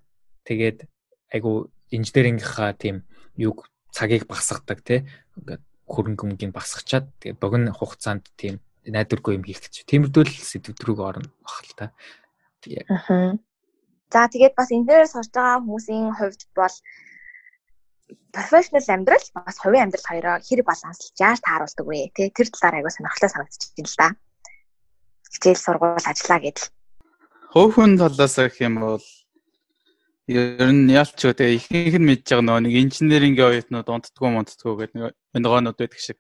[0.48, 0.88] тэгээд
[1.32, 3.04] айгу инженерингийнхаа тийм
[3.36, 5.08] юг цагийг багсгадаг тий
[5.40, 9.86] ингээд хөрөнгө мөнгөний багсгачаад тэгээ богино хугацаанд тийм найдваргүй юм хийх гэж.
[9.86, 11.86] Тиймэрдүүл сэдв төрөг орно бах л та.
[12.90, 13.38] Аа.
[14.12, 16.76] За тэгээд бас инженеэр сурж байгаа хүмүүсийн хувьд бол
[18.34, 22.12] профешнл амьдрал бас хувийн амьдрал хоёроо хэр баланслж яаж тааруулдаг вэ?
[22.16, 24.08] Тэ тэр талаар аягүй сонирхолтой санагдчихэв л да.
[25.32, 26.68] Хичээл сургууль ажиллаа гэдэл.
[27.56, 29.06] Хөвхөн талаас гэх юм бол
[30.28, 34.76] Ер нь ялч юу тэгээ ихэнх нь мэдж байгаа нөгөө нэг инженерингийн оюутнууд унтдггүй мунтдггүй
[34.78, 36.18] гэдэг нэг нөгөөнүүд байдаг шиг.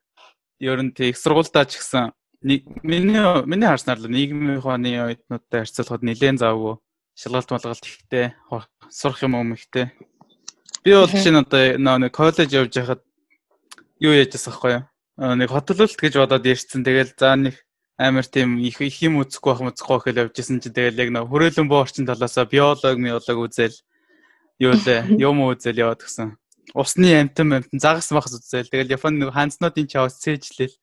[0.58, 2.12] Ер нь тэг их сургуультаа ч гэсэн
[2.42, 6.82] миний миний харснаар л нийгмийн ухааны оюутнуудтай харьцуулахад нэлээд завгүй
[7.14, 8.34] шалгалт малгалт ихтэй
[8.90, 9.94] сурах юм ихтэй.
[10.84, 13.02] Би бол чинь одоо нэг коллеж явж байхад
[14.02, 14.84] юу яаж байгаа байхгүй юу?
[15.38, 16.82] нэг хотлолт гэж бодоод ярьсан.
[16.82, 17.56] Тэгэл за нэг
[18.02, 21.30] амар тийм их их юм үзэхгүй байх мэцэхгүй байх гэж явжсэн чинь тэгэл яг нэг
[21.30, 23.78] хөрөөлөн боо орчин талаасаа биолог биолог үзэл
[24.62, 26.38] юу лээ юм үзэл яваад гисэн.
[26.78, 28.70] Усны амтан амтан загас махс үзэл.
[28.70, 30.76] Тэгэл Японы нэг ханцнуудын чавс цээжлээл.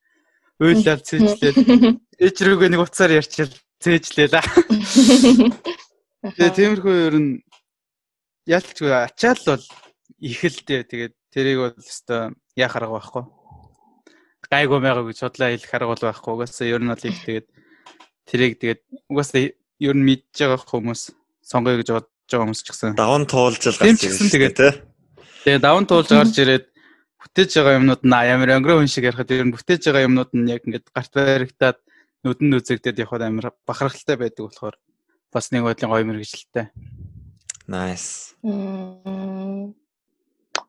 [0.59, 1.57] Уйлал цээжлээл.
[2.23, 4.35] Ээж рүүгээ нэг уцаар ярьчихэл цээжлээл.
[6.35, 7.31] Тэгээ тиймэрхүү ер нь
[8.51, 9.65] ялчгүй ачаал бол
[10.19, 10.83] их л дээ.
[10.91, 13.25] Тэгээд тэрийг бол өстой яа харга байхгүй
[14.51, 16.33] гайгүй байгаа гэж судлаа хэлэх арга бол байхгүй.
[16.33, 17.47] Угаасаа ер нь бол их тэгээд
[18.25, 18.81] тэрийг тэгээд
[19.13, 21.03] угаасаа ер нь мэдж байгаа хүмүүс
[21.45, 24.59] сонгоё гэж бодож байгаа хүмүүс ч гэсэн даван туулж л гарч ирсэн тэгээд
[25.45, 26.67] тэгээд даван туулж гарч ирээд
[27.19, 30.51] бүтээж байгаа юмнууд нь амар өнгөрөө хүн шиг ярихад ер нь бүтээж байгаа юмнууд нь
[30.53, 31.79] яг ингээд гарт баригдаад
[32.25, 34.77] нүдэн үзэгдээд явхад амар бахархалтай байдаг болохоор
[35.33, 36.67] бас нэг бодлын гоё мэрэгжилтэй.
[37.69, 38.35] Nice.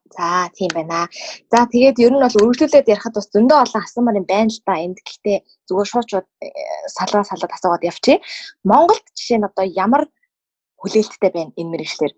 [0.09, 1.07] За тийм байна.
[1.51, 4.73] За тэгээд ер нь бол үргэлжлүүлээд ярихад бас зөндөө олон асуумар юм байна л да.
[4.83, 5.37] Энд гэхдээ
[5.69, 6.49] зүгээр шууд шууд э,
[6.91, 8.19] салгаа салаад асуугаад явчих.
[8.65, 10.03] Монголд жишээ нь одоо ямар
[10.81, 12.13] хүлээлттэй байна энэ мэрэгчлэр?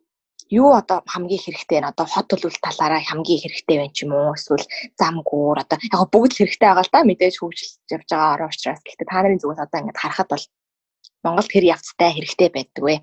[0.52, 1.90] Юу одоо хамгийн хэрэгтэй вэ?
[1.92, 4.36] Одоо хот төлөвлөлт талаараа хамгийн хэрэгтэй байна ч юм уу?
[4.36, 4.66] Эсвэл
[5.00, 7.08] замгуур одоо яг бүгд хэрэгтэй байгаа л да.
[7.08, 8.84] Мэдээж хөгжилж явж байгаа ороо учраас.
[8.84, 10.46] Гэхдээ та нарын зүгээс одоо ингэж харахад бол
[11.24, 12.96] Монголд хэр явцтай хэрэгтэй байдаг вэ?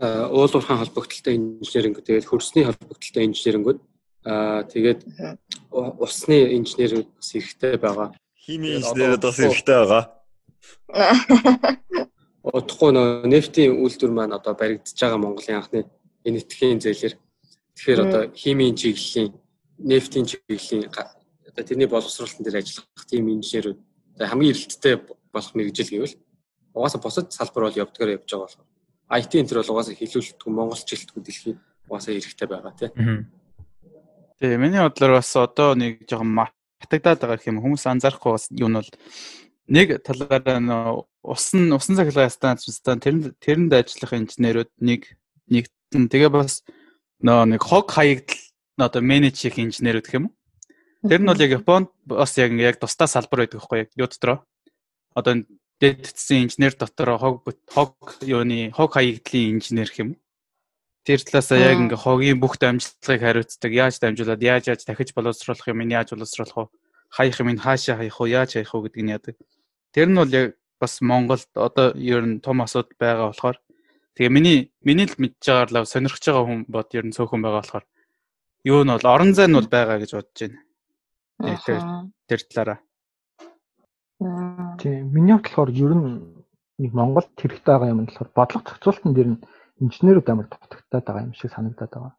[0.00, 3.78] уулуурхан холбогдлолтой инженеринг тэгээд хөрсний холбогдлолтой инженерингүүд
[4.24, 5.00] аа тэгээд
[5.70, 8.08] усны инженерүүд бас хэрэгтэй байгаа.
[8.32, 10.04] Химийн инженерүүд бас хэрэгтэй байгаа.
[12.40, 15.84] Удахгүй нөө нефтийн үйлдвэр маань одоо баригдаж байгаа Монголын анхны
[16.24, 17.14] энэ этхийн зээлэр.
[17.76, 19.36] Тэгэхээр одоо химийн чиглэлийн
[19.76, 23.78] нефтийн чиглэлийн одоо тэрний боловсруулалтын дээр ажиллах тийм инженерүүд
[24.16, 24.94] хамгийн эрэлттэй
[25.32, 26.16] болох мэрэгжил гэвэл
[26.74, 28.68] угаасаа бусад салбар бол явдгаар явж байгаа болохоор
[29.10, 33.28] IT энэ төр бол угаасаа хилүүлэлтгүй монголчлэлтгүй дэлхийд угаасаа хэрэгтэй байгаа тийм.
[34.40, 37.60] Тэгээ миний бодлоор бас одоо нэг жоохон матагдаад байгаа юм.
[37.60, 38.90] Хүмүүс анзаарахгүй бас нь бол
[39.68, 40.60] нэг талаараа
[41.22, 45.16] усан усан цахилгаан станц стан тэрэнд тэрэнд ажиллах инженерүүд нэг
[45.48, 46.64] нэг тэгээ бас
[47.20, 48.36] нөө нэг хог хаягдл
[48.80, 50.34] одоо менеж хийх инженерүүд гэх юм уу?
[51.00, 54.44] Тэр нь бол яг Японд бас яг яг тусдаа салбар байдаг байхгүй яг юу дотроо.
[55.16, 55.44] Одоо
[55.80, 60.20] дэдтсэн инженер дотор хог хог юуны хог хаягдлын инженер юм.
[61.08, 63.72] Тэр талаасаа яг ингээ хогийн бүх дамжлагыг хариуцдаг.
[63.72, 66.72] Яаж дамжуулаад яаж яаж дахиж боловсруулах юм, яаж боловсруулах вэ?
[67.08, 69.36] Хаях юм хаашаа хаях уу, яаж хаях уу гэдгийг яадаг.
[69.96, 73.58] Тэр нь бол яг бас Монголд одоо ер нь том асуудал байгаа болохоор
[74.16, 77.60] тэгээ миний миний л мэдж байгаагаар л сонирхож байгаа хүн бод ер нь цөөхөн байгаа
[77.60, 77.86] болохоор
[78.64, 80.58] юу нь бол орон зай нь бол байгаа гэж бодож байна.
[81.64, 81.80] Тэр
[82.28, 82.78] тэр талаараа.
[84.80, 85.12] Тийм.
[85.12, 86.08] Миний хувьд болохоор ер нь
[86.80, 89.42] нэг Монголд хэрэгтэй байгаа юм нь болохоор бодлого зохицуулалтын дээр нь
[89.80, 92.14] инженерүүд амар дутагдаад байгаа юм шиг санагдаад байгаа.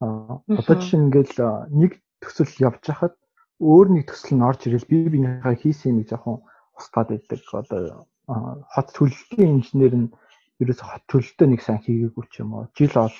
[0.00, 1.36] Аа одоо жишээ ингээл
[1.80, 3.14] нэг төсөл явж хахад
[3.60, 6.42] өөр нэг төсөл нь орж ирэл би биенийхээ хийсэн юмыг жоохон
[6.78, 7.40] устгаад байдаг.
[7.52, 10.08] Одоо хот төлөлтийн инженер нь
[10.62, 12.70] ерөөсө хот төлөлтөө нэг сайн хийгээгүй ч юм уу.
[12.78, 13.16] Жил ол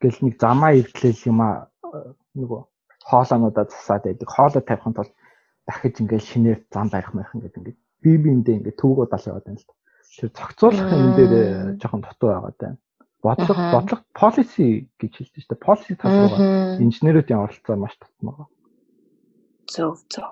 [0.00, 1.68] гэл нэг замаа ирдлэл юм аа
[2.38, 2.60] нөгөө
[3.04, 4.28] хоолоонуудаа засаад байдаг.
[4.28, 5.12] Хоолой тавихын тулд
[5.66, 9.60] дахиж ингээл шинээр зам барих маяхан гэдэг ингээд бие биендээ ингээд төвгөө дал яваад байна
[9.60, 9.74] л да.
[10.10, 11.44] Тэр зохицуулах юм дээр э,
[11.80, 12.74] жоохон дутуу байгаа даа.
[13.20, 15.66] Бодлого бодлого policy гэж хэлдэг шүү дээ.
[15.68, 18.48] Policy талбараа инженеруудын оролцоо маш татсан байгаа.
[19.68, 20.30] Зөв зөв.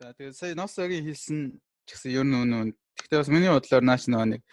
[0.00, 2.70] За тэгээд сая Носогийн хэлсэн ч гэсэн ер нь үнэн.
[2.94, 4.46] Гэхдээ бас миний бодлоор наач нэг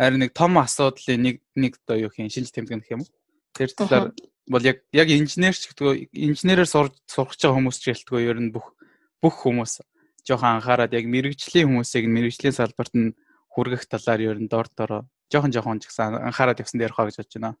[0.00, 3.12] харин нэг том асуудлын нэг нэг одоо юу хин шинж тэмдэг гэх юм уу?
[3.52, 4.16] Тэр талаар
[4.48, 8.72] бол яг яг инженерч гэдэг инженерээр сурч сурах байгаа хүмүүс ч гэлтгөө ер нь бүх
[9.20, 9.82] бүх хүмүүс
[10.22, 13.12] жоохон анхаарал яг мэрэгжлийн хүмүүсийг мэрэгжлийн салбарт нь
[13.52, 17.16] хүргэх талаар ер нь дор дороо жоохон жоохон ч гэсэн анхаарал явсан дээр хаа гэж
[17.18, 17.52] бодож байна.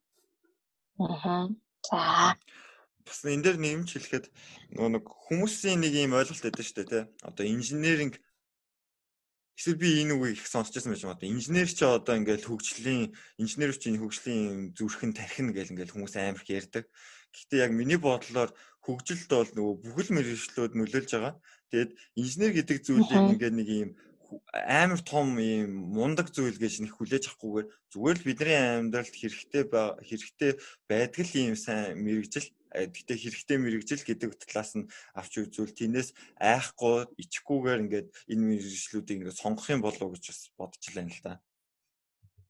[1.02, 1.50] Аа.
[1.90, 2.36] За.
[3.04, 4.26] Бас энэ дээр нэмж хэлэхэд
[4.76, 7.04] нөгөө нэг хүмүүсийн нэг юм ойлголт өгдөө шүү дээ тий.
[7.24, 8.20] Одоо инженеринг
[9.58, 11.18] эсвэл би энэ үгийг их сонсчихсан байж байгаа.
[11.18, 13.10] Одоо инженер ч одоо ингээл хөгжлийн
[13.42, 16.84] инженер ч энэ хөгжлийн зүрхэн тархина гэл ингээл хүмүүс амар их ярьдаг.
[17.34, 18.54] Гэхдээ яг миний бодлоор
[18.86, 21.34] хөгжилд бол нөгөө бүхэл мэргэжлүүд нөлөөлж байгаа.
[21.74, 21.90] Тэгээд
[22.22, 23.90] инженер гэдэг зүйлийг ингээд нэг юм
[24.52, 29.64] амар том юм мундаг зүйл гэж нэг хүлээж авахгүйгээр зүгээр л бидний амьдралд хэрэгтэй
[30.06, 30.52] хэрэгтэй
[30.88, 37.08] байдаг л юм сайн мэрэгжил гэхдээ хэрэгтэй мэрэгжил гэдэг талаас нь авч үзвэл тийнээс айхгүй
[37.22, 41.34] ичхгүйгээр ингээд энэ мэрэгжлүүдийг ингээд сонгох юм болов уу гэж бас бодож байна л да.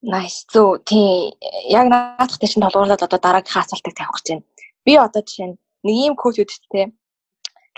[0.02, 0.46] Nice.
[0.54, 1.34] Зөө тий
[1.66, 4.46] яг наадах тийш толгуурлаад одоо дараагийн асуултыг тавих гэж байна.
[4.86, 6.94] Би одоо жишээ нь нэг ийм коуч үүдтэй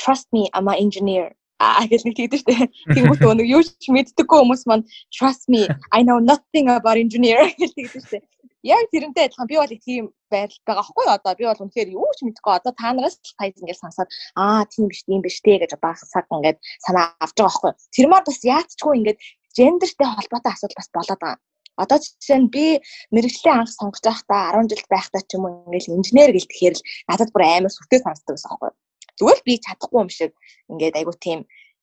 [0.00, 2.72] trust me I'm an engineer а гэж нэг тэгдэж штэ.
[2.96, 7.72] Тэнгүүт нэг юу ч мэддэггүй хүмүүс маань trust me I know nothing about engineer гэж
[7.76, 8.18] тэгдэж штэ.
[8.62, 12.24] Яг тэрнтэй адилхан би бол тийм байрал байгаа хгүй одоо би бол үнэхээр юу ч
[12.24, 12.52] мэдэхгүй.
[12.56, 16.58] Одоо та нараас тайз ингээд сонсоод аа тийм биш тийм биш те гэж багсаад ингээд
[16.84, 19.18] санаа авч байгаа хгүй тэр маань бас яатчгүй ингээд
[19.56, 21.40] гендертэй холбоотой асуудал бас болоод байгаа.
[21.80, 22.66] Одоо жишээ нь би
[23.14, 26.86] мэрэгчлээ анх сонгож байхдаа 10 жил байхдаа ч юм уу ингээл инженер гэл тэгэхээр л
[27.08, 28.72] надад бүр амар сүртэй санагддаг байсан байхгүй.
[29.18, 30.32] Зүгээр би чадахгүй юм шиг
[30.68, 31.38] ингээд айгу тийм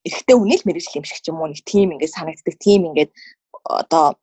[0.06, 3.10] эрэгтэй хүний л мэрэгжил юм шиг ч юм уу нэг тим ингээд санагддаг тим ингээд
[3.66, 4.14] одоо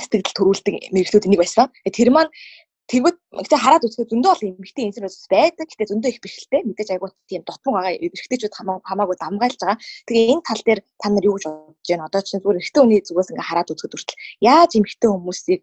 [0.00, 1.68] сэтгэл төрүүлдэг мэрэгчлүүд энийг байсан.
[1.84, 2.32] Тэр маань
[2.90, 5.70] Тэгвэл гэхдээ хараад үзэхэд зөндөө бол эмгэгтэй инженерс байдаг.
[5.70, 6.18] Гэхдээ зөндөө их
[6.50, 6.58] те.
[6.66, 9.78] Мэдээж айгуу тийм дотмон байгаа эрэгтэйчүүд хамаагүй дамгаалж байгаа.
[10.10, 12.10] Тэгээ энэ тал дээр та нар юу гэж бодож байна?
[12.10, 15.60] Одоо чинь зүгээр эрэгтэй хүний зүгээс ингээ хараад үзэхэд хүртэл яаж эмгэгтэй хүмүүсийг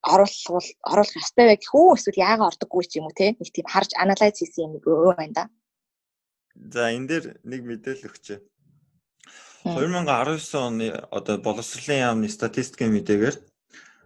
[0.00, 1.88] оруулах оруулах ёстой вэ гэх үү?
[2.00, 3.36] Эсвэл яагаад ордоггүй ч юм уу те?
[3.36, 5.44] Нэг тийм харж анализ хийсэн юм өө байна да.
[6.56, 8.40] За энэ дээр нэг мэдээлэл өгчээ.
[9.68, 13.36] 2019 оны одоо боловсролын яамны статистикийн мэдээгээр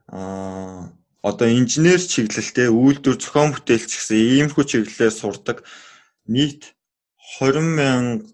[0.09, 0.93] аа
[1.25, 5.65] одоо инженер чиглэлтэй үйлдвэр зохион бүтээлч гэсэн иймэрхүү чиглэлээр сурдаг
[6.29, 6.77] нийт
[7.41, 8.29] 20 мянга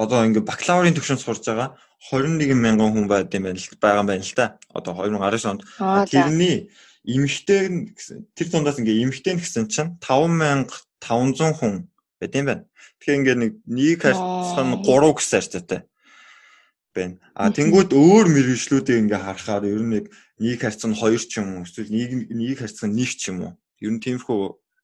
[0.00, 1.76] одоо ингээ бакалаврын төвшөнд сурж байгаа
[2.08, 4.56] 21 мянган хүн байд юм байна л байгаа юм байна л да.
[4.72, 5.62] Одоо 2019 онд
[6.08, 6.72] тэрний
[7.04, 7.92] эмэгтэй
[8.32, 11.84] тэр дундаас ингээ эмэгтэй гэсэн чинь 5500 хүн
[12.16, 12.64] байд юм байна.
[12.96, 15.80] Тэгэхээр ингээ нэг нэг харьцах нь 3 гэсэн арчаатай
[16.94, 17.16] байна.
[17.34, 20.04] А тэнгууд өөр мэрэгжлүүдийг ингээ харахаар ер нь нэг
[20.60, 23.52] нь 2 ч юм уу эсвэл нэг нэг харьцаг нь 1 ч юм уу.
[23.80, 24.40] Ер нь тиймэрхүү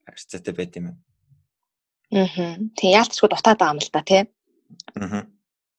[0.06, 1.00] харьцаатай байт юм байна.
[2.14, 2.56] Аа.
[2.78, 4.22] Тэг яалтчгүй дутаад байгаа юм л да тий.
[4.94, 5.26] Аа.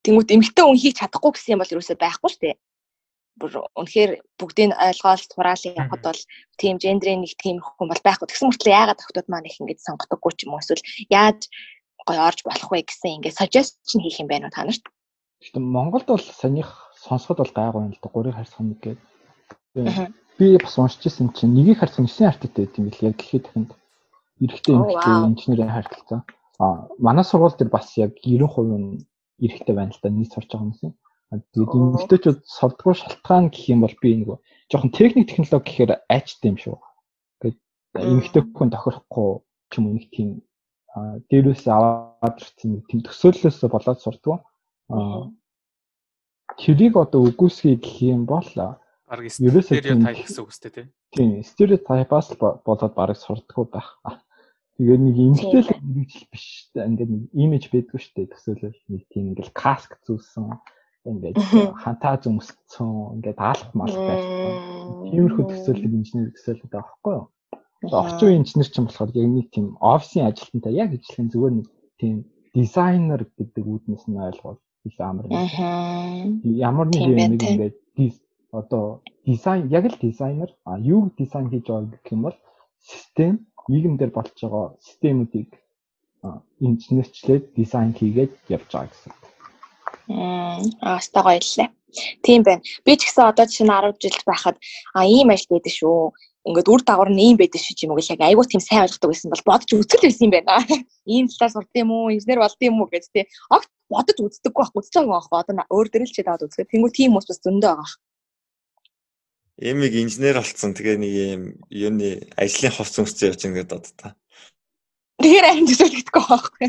[0.04, 2.58] Тэнгүүт эмгтэн хүн хийж чадахгүй гэсэн юм бол ерөөсөй байхгүй шүү дээ.
[3.38, 6.22] Бүр үнэхээр бүгдийг ойлгоол тураалын явахад бол
[6.58, 8.28] тийм гендрийн нэг тийм хүн бол байхгүй.
[8.28, 11.48] Тэгсэн мөртлөө яагаад охтууд маань их ингэж сонгодоггүй ч юм уу эсвэл яаж
[12.08, 14.84] гоё орж болох вэ гэсэн ингээд suggestion хийх юм байна уу та нарт?
[15.42, 18.10] Гэхдээ Монголд бол санийх сонсоход бол гайгүй юм л да.
[18.10, 19.06] Гурыг харьцах нэг гэдэг
[20.38, 23.72] Би бас уншиж ирсэн чинь нэгийг харсан 9 артитай байт юм бил яг гэхэд дахинд
[24.42, 26.22] эрэгтэй эмэгтэй инженерийн харилцаа.
[26.62, 29.02] А манай сургууль дээр бас яг 90% нь
[29.42, 30.94] эрэгтэй байна л да нийт сурч байгаа юмсэн.
[31.30, 34.30] Тэгээд эмэгтэйчүүд сурдгуу шалтгаан гэх юм бол би нэг
[34.70, 36.78] жоохон техник технологи гэхээр айчтай юм шүү.
[37.42, 37.58] Тэгээд
[37.98, 39.30] эмэгтэй хүн тохирохгүй
[39.70, 40.30] ч юм уу нэг тийм
[41.30, 44.38] дээрээс аваад ирсэн тийм төсөөллөөс болоод сурдгуу.
[44.90, 45.32] А
[46.58, 48.48] тэрийг одоо үгүйсгий гэх юм бол
[49.08, 50.86] Бараг стереотип гэсэн үг үстэй тий.
[51.16, 53.96] Тийм, стереотипаас болоод бараг сурдаггүй байх.
[54.76, 58.32] Тэгээ нэг имжлэл мэрэгжил биш та ингээд нэг имиж байдгүй шүү дээ.
[58.36, 60.52] Төсөөлөл нэг тийм ингээл каск зүүсэн
[61.08, 61.40] ингээд
[61.80, 65.08] хантаа зүмсцэн ингээд аалт мал байсан.
[65.08, 67.26] Тиймэрхүү төсөөлөл инженер төсөөлөл байхгүй юу?
[67.88, 71.68] Орчин үеийн инженер ч юм болохоор яг нэг тийм офисын ажилтнтай яг ижилхэн зүгээр нэг
[71.96, 72.16] тийм
[72.52, 75.26] дизайнер гэдэг үүднээс нь ойлгоод их амар.
[76.44, 77.76] Ямар нэг юм ингээд
[78.52, 82.38] одоо дизайн яг л дизайнер а юу дизайн хийж байгаа гэх юм бол
[82.80, 85.50] систем нийгэмдэр болж байгаа системүүдийг
[86.60, 89.14] инженерчлээд дизайн хийгээд явж байгаа гэсэн.
[90.10, 91.70] Аа, аста гоёлээ.
[92.24, 92.62] Тийм байна.
[92.86, 94.56] Би ч гэсэн одоо жишээ нь 10 жил байхад
[94.94, 96.12] а ийм ажил байдаг шүү.
[96.48, 99.10] Ингээд үр дагавар нь ийм байдаг шүү юм уу гэх яг айгуу тийм сайн ойлгодог
[99.12, 100.54] байсан бол бодож үзэл байсан юм байна.
[101.14, 103.26] Ийм талаар сурд юм уу, инженер болд юм уу гэж тий.
[103.52, 105.28] Огт бодож үздэггүй байх, үзэж байгаа байх.
[105.32, 107.90] Одоо өөр дөр л ч даад үзэхэд тэнгуү тийм хүмүүс бас зөндөө байгаа.
[109.58, 110.78] Эмиг инженер болсон.
[110.78, 114.14] Тэгээ нэг юм юуны ажлын хувц өмсөж явж байгаа гэдэг та.
[115.18, 116.68] Тэгэхээр амин төсөөлөгдөхгүй байхгүй.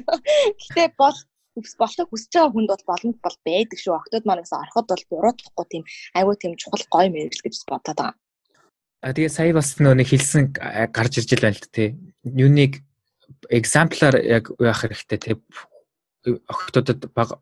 [0.57, 1.19] Гэтэ бол
[1.59, 3.93] хүс болохыг хүсэж байгаа хүнд бол боломж бол байдаг шүү.
[3.93, 5.85] Октод манаас ороход бол буруутахгүй тийм
[6.17, 8.17] айгүй тийм чухал гоё мэрэгэл гэж бодоод байгаа.
[9.05, 10.45] А тэгээ сая бас нөө нэг хэлсэн
[10.91, 11.93] гарч ирж байна л тээ.
[12.25, 12.83] Юуник
[13.53, 15.31] экземплаар яг яах хэрэгтэй те
[16.49, 17.39] октодод баг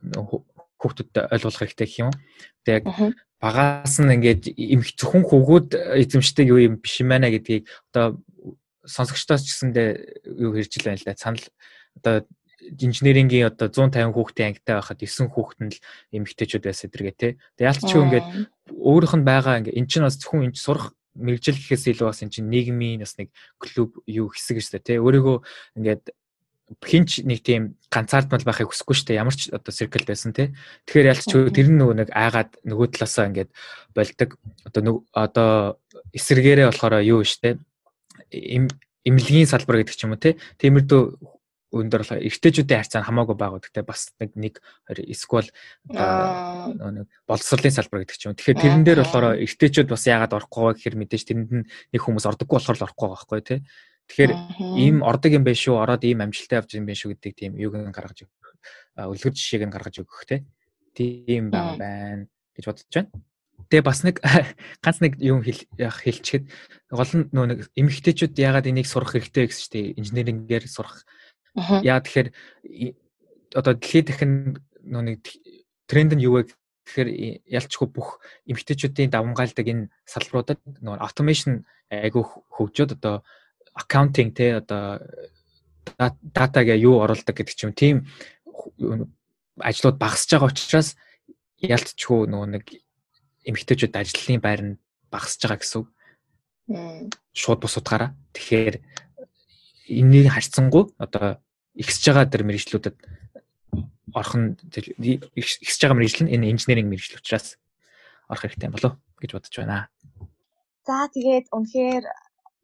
[0.80, 2.10] хүүхдүүдэд ойлгуулах хэрэгтэй гэх юм.
[2.64, 2.86] Тэгээ яг
[3.40, 5.68] багаас нь ингээд эмх зөвхөн хөвгүүд
[6.02, 8.20] эзэмшдэг юу юм биш юм байна гэдгийг одоо
[8.86, 9.88] сонсогчдоос ч гэсэндээ
[10.40, 11.18] юу хэрж л байна л да.
[11.18, 11.44] Санал
[12.00, 12.14] одоо
[12.60, 15.82] инженерингийн одоо 150 хүүхдийн ангитай байхад 9 хүүхэд нь л
[16.16, 17.32] эмэгтэйчүүд байсан дэргээ тий.
[17.60, 18.26] Тэгээ ялцч ингээд
[18.72, 22.32] өөрийнх нь байгаа ингээд эн чинь бас зөвхөн энэ сурах мэрэгжил гэхээс илүү бас эн
[22.32, 23.28] чинь нийгмийн бас нэг
[23.60, 24.98] клуб юу хэсэг шүү дээ тий.
[25.00, 25.36] Өөрийгөө
[25.80, 26.04] ингээд
[26.82, 29.20] хинч нэг тийм ганцаардмал байхыг хүсэхгүй шүү дээ.
[29.22, 30.50] Ямар ч одоо циркл байсан тий.
[30.90, 33.50] Тэгэхээр ялч тэр нь нөгөө нэг айгаад нөгөө талаасаа ингээд
[33.94, 34.30] болдог.
[34.66, 35.50] Одоо одоо
[36.10, 37.62] эсэргээрээ болохоор юу шүү
[38.34, 38.66] дээ.
[39.06, 40.34] Имлэгийн салбар гэдэг ч юм уу тий.
[40.58, 41.02] Тиймэрдүү
[41.70, 44.54] өндөр болохоор эртэжүүдийн харьцаа хамаагүй байгаа гэхдээ бас нэг нэг
[44.86, 45.50] эсвэл
[45.86, 48.34] нэг боловсролын салбар гэдэг ч юм.
[48.34, 52.56] Тэгэхээр тэрэн дээр болохоор эртэжүүд бас яагаад орохгүй байгаа гэхээр мэдээж тэрэнд нэг хүмүүс ордоггүй
[52.58, 53.60] болохоор л орохгүй байгаа байхгүй тий.
[54.06, 54.32] Тэгэхээр
[54.78, 57.74] ийм ордог юм байх шүү, ороод ийм амжилттай явж юм байх шүү гэдэг тийм юуг
[57.74, 58.54] нь гаргаж өгөх.
[58.96, 60.46] Үлгэр жишээг нь гаргаж өгөх те.
[60.94, 63.10] Тийм байгаа байна гэж бодож байна.
[63.66, 64.22] Тэгээ бас нэг
[64.84, 66.46] ганц нэг юм хэлчихэд
[66.94, 71.02] гол нь нөө нэг эмэгтэйчүүд яагаад энийг сурах хэрэгтэй гэсэн чинь инженерингээр сурах.
[71.82, 72.30] Яа тэгэхээр
[73.58, 75.20] одоо дэлхийд дахин нөө нэг
[75.90, 76.54] тренд нь юу вэ
[76.86, 77.08] гэхээр
[77.42, 83.26] ялчгүй бүх эмэгтэйчүүдийн давмгаалдаг энэ салбаруудад нөө automation айгүй хөгжөөд одоо
[83.76, 85.00] accounting те одоо
[86.34, 87.96] датагаа юу оруулдаг гэдэг ч юм тийм
[89.60, 90.96] ажлууд багасж байгаа учраас
[91.60, 92.64] ялцчгүй нөгөө нэг
[93.48, 95.88] эмэгтэйчүүд ажлын байр нь багасж байгаа гэсэн үг.
[97.32, 98.12] Шууд бус утгаараа.
[98.34, 98.76] Тэгэхээр
[99.88, 101.40] энийг харьцангуй одоо
[101.78, 102.96] ихсэж байгаа дэр мэрэгчлүүдэд
[104.12, 104.58] орхон
[105.38, 107.56] ихсэж байгаа мэрэгжил нь энэ инженеринг мэрэгжил учраас
[108.28, 109.88] орох хэрэгтэй болов гэж бодож байна.
[110.86, 112.04] За тэгээд үнэхээр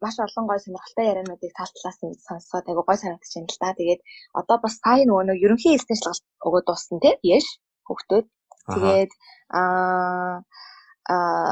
[0.01, 3.77] маш олон гой сонирхолтой яриануудыг таалтлаас нь сонсоод айгу гой санагдаж байна л да.
[3.79, 4.01] Тэгээд
[4.39, 7.45] одоо бас сая нөгөө нэг ерөнхий эсний шалгалт өгөөд дууссан тий яш
[7.87, 8.25] хөгтөөд.
[8.73, 9.11] Тэгээд
[9.59, 10.35] аа
[11.13, 11.51] аа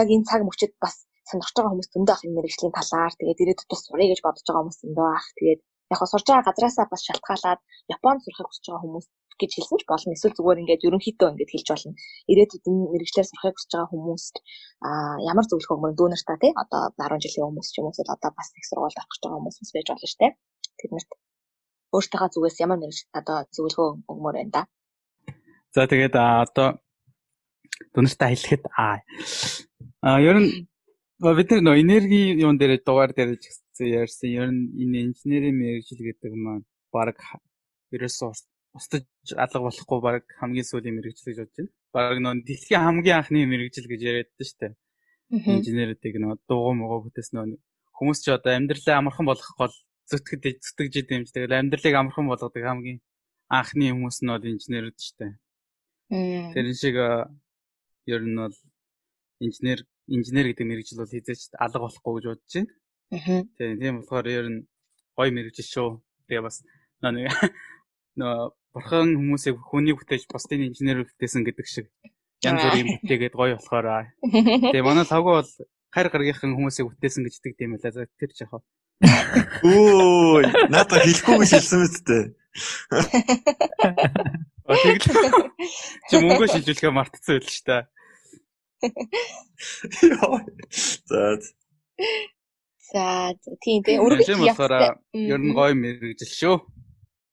[0.00, 0.94] яг энэ цаг мөчид бас
[1.28, 4.62] сонирхож байгаа хүмүүс зөндөө ах энэ мэрэгжлийн талаар тэгээд ирээдүйд бас сурах гэж бодож байгаа
[4.62, 5.28] хүмүүс зөндөө ах.
[5.38, 5.60] Тэгээд
[5.92, 7.60] яг хо сурж байгаа газраасаа бас шалтгаалаад
[7.94, 9.06] Японд сурахыг хүсэж байгаа хүмүүс
[9.40, 10.14] гэж хэлсэн ч болно.
[10.14, 11.94] Эсвэл зүгээр ингээд ерөнхийдөө ингээд хэлж болно.
[12.30, 14.34] Ирээдүйд энэ мэрэгчлэр сурахыг хүсэж байгаа хүмүүст
[14.86, 18.30] аа ямар зөвлөх өгмөр дүүнер та тий одоо 10 жилийн хүмүүс ч юм уу одоо
[18.38, 20.32] бас их сургуульд авах гэж байгаа хүмүүс бас байж болно дээ.
[20.78, 21.10] Тэднэрт
[21.94, 24.62] өөртөөхөө зүгээс ямар мэрэгч одоо зөвлөгөө өгмөр байна да.
[25.74, 26.68] За тэгээд одоо
[27.94, 30.50] дүнэртээ хэлэхэд аа ер нь
[31.38, 33.38] бид нар нөө энерги юун дээр дугаар дээр
[33.78, 37.18] ярьсан ер нь энэ инженерийн мэрэгжил гэдэг маань баг
[37.94, 38.30] ерөөсөө
[38.74, 39.06] устж
[39.44, 41.72] алга болохгүй баг хамгийн сүүлийн мэрэгжил гэж бодож байна.
[41.94, 44.72] Баг нөө дэлхийн хамгийн анхны мэрэгжил гэж яриад байна шүү дээ.
[45.54, 47.58] Инженерүүдийг нөө дууган могоо бүтээсэн нөө
[47.94, 49.74] хүмүүс ч одоо амьдралаа амархан болгох гол
[50.10, 51.30] зүтгэж зүтгэж идэм юм.
[51.30, 52.98] Тэгэл амьдралыг амархан болгодог хамгийн
[53.48, 55.32] анхны хүмүүс нь бол инженерүүд шүү дээ.
[56.54, 56.96] Тэр шиг
[58.10, 58.56] ер нь бол
[59.40, 62.72] инженер инженер гэдэг мэрэгжил бол хизээч алга болохгүй гэж бодож байна.
[63.56, 64.60] Тийм тийм болохоор ер нь
[65.16, 65.90] гой мэрэгжил шүү.
[66.26, 66.56] Тэгээ бас
[67.00, 67.30] нэг
[68.20, 71.86] нөө бурхан хүмүүсийг хүний бүтээж бусдын инженерээр бүтээсэн гэдэг шиг
[72.42, 74.10] янз бүрийн бүтээгээд гоё болохоор
[74.74, 75.50] тэгээ манай лого бол
[75.94, 78.10] хайр гаргийнхан хүмүүсийг бүтээсэн гэж итгэдэг юм байлаа.
[78.18, 78.62] Тэр ч яхаа.
[79.70, 80.42] Өө
[80.74, 82.24] надад хэлэхгүй гэж хэлсэн мэт дээ.
[84.66, 85.06] Тэгэл
[86.10, 87.86] чи мөнгө шилжүүлэхээ мартцсан байл ч та.
[91.06, 91.22] За.
[92.90, 93.04] За
[93.62, 94.98] тийм тийм өргөж явах.
[95.14, 96.56] Ер нь гоё мэрэгжил шүү.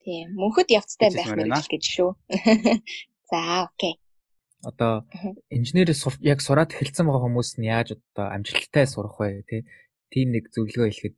[0.06, 2.10] Тийм мөнхөд явцтай байх мэрэгжил гэж шүү.
[3.30, 3.99] За окей.
[4.66, 5.06] Одоо
[5.49, 9.62] инженерийг яг сураад эхэлсэн байгаа хүмүүс нь яаж одоо амжилттай сурах вэ тий?
[10.14, 11.16] Тийм нэг зөвлөгөө хэлэхэд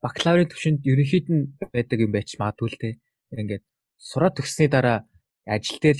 [0.00, 2.94] бакалаврын төвшөнд ерөнхийд нь байдаг юм байж магадгүй л тий.
[3.36, 3.64] Ингээд
[4.00, 5.04] сураад төгссөний дараа
[5.44, 5.98] ажил дээр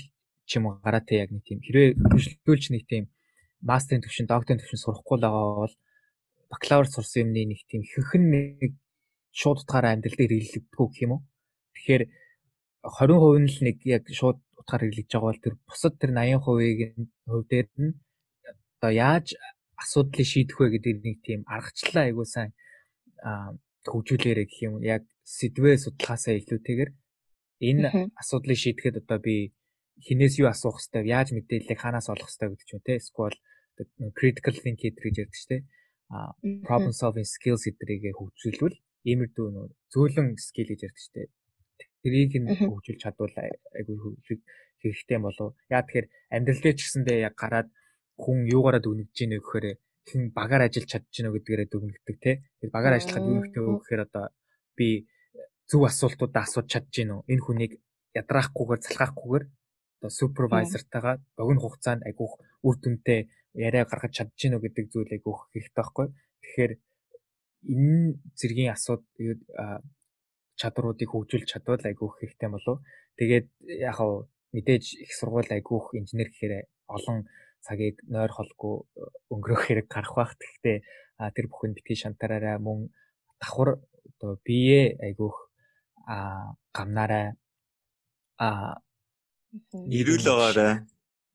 [0.48, 3.04] ч юм уу гараа тий яг нэг тийм хэрвээ хөгжлүүлж нэг тийм
[3.61, 5.74] мастерын төвшин, докторийн төвшин сурахгүй л байгаа бол
[6.48, 8.72] бакалавр сурсан юмны нэг тийм хинхэн нэг
[9.36, 11.20] шууд утгаараа амьдрал дээр хэрэглэгдэхгүй гэх юм уу.
[11.74, 12.02] Тэгэхээр
[12.84, 16.40] 20% нь л нэг яг шууд утгаар хэрэглэж байгаа бол тэр бусад тэр 80%-ийн
[17.28, 17.92] хувь дээр нь
[18.80, 19.26] одоо яаж
[19.76, 22.50] асуудлыг шийдэх вэ гэдэг нэг тийм аргачлалаа айгуу сайн
[23.84, 24.74] хөгжүүлээрэй гэх юм.
[24.84, 26.90] Яг сэдвээ судлахаасаа илүүтэйгээр
[27.68, 27.88] энэ
[28.20, 29.52] асуудлыг шийдэхэд одоо би
[30.06, 32.92] хинээс юу асуух хэвээр яаж мэдээллийг хаанаас олох хэвээр гэдэг ч юм те.
[33.00, 33.36] Эсвэл
[34.18, 35.56] critical thinking гэж ярьдаг ч те.
[36.66, 38.76] problem solving skills эдрийг хөгжүүлвэл
[39.10, 41.22] иймэрдүү нөө зөөлөн скил гэж ярьдаг ч те.
[42.03, 43.34] Тэрийг нь хөгжүүлж чадвал
[43.76, 43.96] айгүй
[44.80, 45.53] хэрэгтэй болов.
[45.68, 47.68] Яа тэгэхээр амьдрал дээр ч гэсэндээ яг гараад
[48.16, 49.66] хүн юугаараа дүгнэж гинэ гэхээр
[50.09, 52.32] хэн багаар ажиллаж чадж гинэ гэдгээрээ дүгнэгдэг те.
[52.61, 54.24] Тэр багаар ажиллахад юу хэрэгтэй вэ гэхээр одоо
[54.76, 54.88] би
[55.68, 57.22] зөв асуултуудаа асууж чадж гинэ үү?
[57.32, 57.72] Энэ хүнийг
[58.16, 59.44] ядраахгүйгээр залхаахгүйгээр
[60.01, 62.34] одоо супервайзертайгаа богино хугацаанд айгүйх
[62.66, 63.20] үр дүнтэй
[63.55, 66.07] яриа гаргаж чадж гинэ гэдэг зүйл айгүйх хэрэгтэй байхгүй.
[66.40, 66.72] Тэгэхээр
[67.68, 69.05] энэ зэргийн асуудал
[70.61, 72.76] чадруудыг хөгжүүлж чадвал айгүйх хэрэгтэй болов.
[73.16, 73.46] Тэгээд
[73.80, 77.18] яг хав мэдээж их сургууль айгүйх инженер гэхээр олон
[77.64, 78.74] цагийг нойр холгүй
[79.32, 80.32] өнгөрөх хэрэг гарах бах.
[80.36, 80.78] Гэхдээ
[81.36, 82.92] тэр бүхэнд битгий шантараараа мөн
[83.40, 83.80] давхар
[84.20, 85.36] одоо бие айгүйх
[86.04, 87.36] а гамнаарай
[88.38, 88.80] а
[89.72, 90.72] ирүүл байгаарай.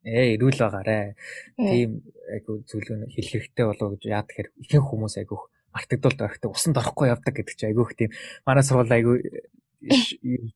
[0.06, 1.16] Ээ ирүүл байгаарай.
[1.58, 1.90] Тийм
[2.30, 5.44] айгу зүйлүүн хэлэх хэрэгтэй болов гэж яа тэгэхээр ихэнх хүмүүс айгүйх
[5.76, 8.12] мартагдвал дөрөхтэй усанд орохгүй явдаг гэдэг чинь айгүйх тийм
[8.48, 9.18] манай сургууль айгүй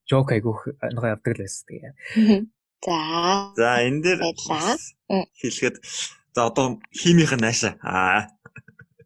[0.08, 0.62] жок айгүйх
[0.96, 1.94] нөгөө явдаг л байсан тэгээ.
[2.80, 2.98] За.
[3.60, 4.20] За энэ дээр
[5.36, 5.76] хэлэхэд
[6.32, 7.76] за одоо химийнх нь наашаа.
[7.84, 8.32] Аа.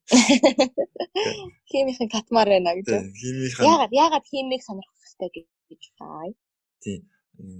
[1.70, 2.88] Химийнх нь катмар байна гэж.
[2.93, 6.30] Химийнх нь Яагаад яагаад химийг сонирхох хэрэгтэй гэж бай.
[6.86, 7.01] Тийм.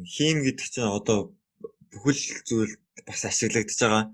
[0.06, 1.34] Хим гэдэг чинь одоо
[1.90, 2.74] бүхэл зүйл
[3.08, 4.06] бас ашиглагдаж байгаа.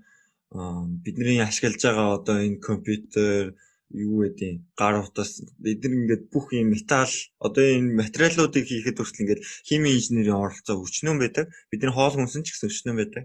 [1.04, 3.54] бидний ашиглаж байгаа одоо энэ компьютер
[3.90, 7.10] юу гэдэг гар утас эдгээр ингээд бүх юм металл
[7.42, 11.50] одоо энэ материалуудыг хийхэд хүртэл ингээд химийн инженерийн оролцоо өчнөн байдаг.
[11.70, 13.24] Бидний хоол хүнсэн ч гэсэн өчнөн байдаг.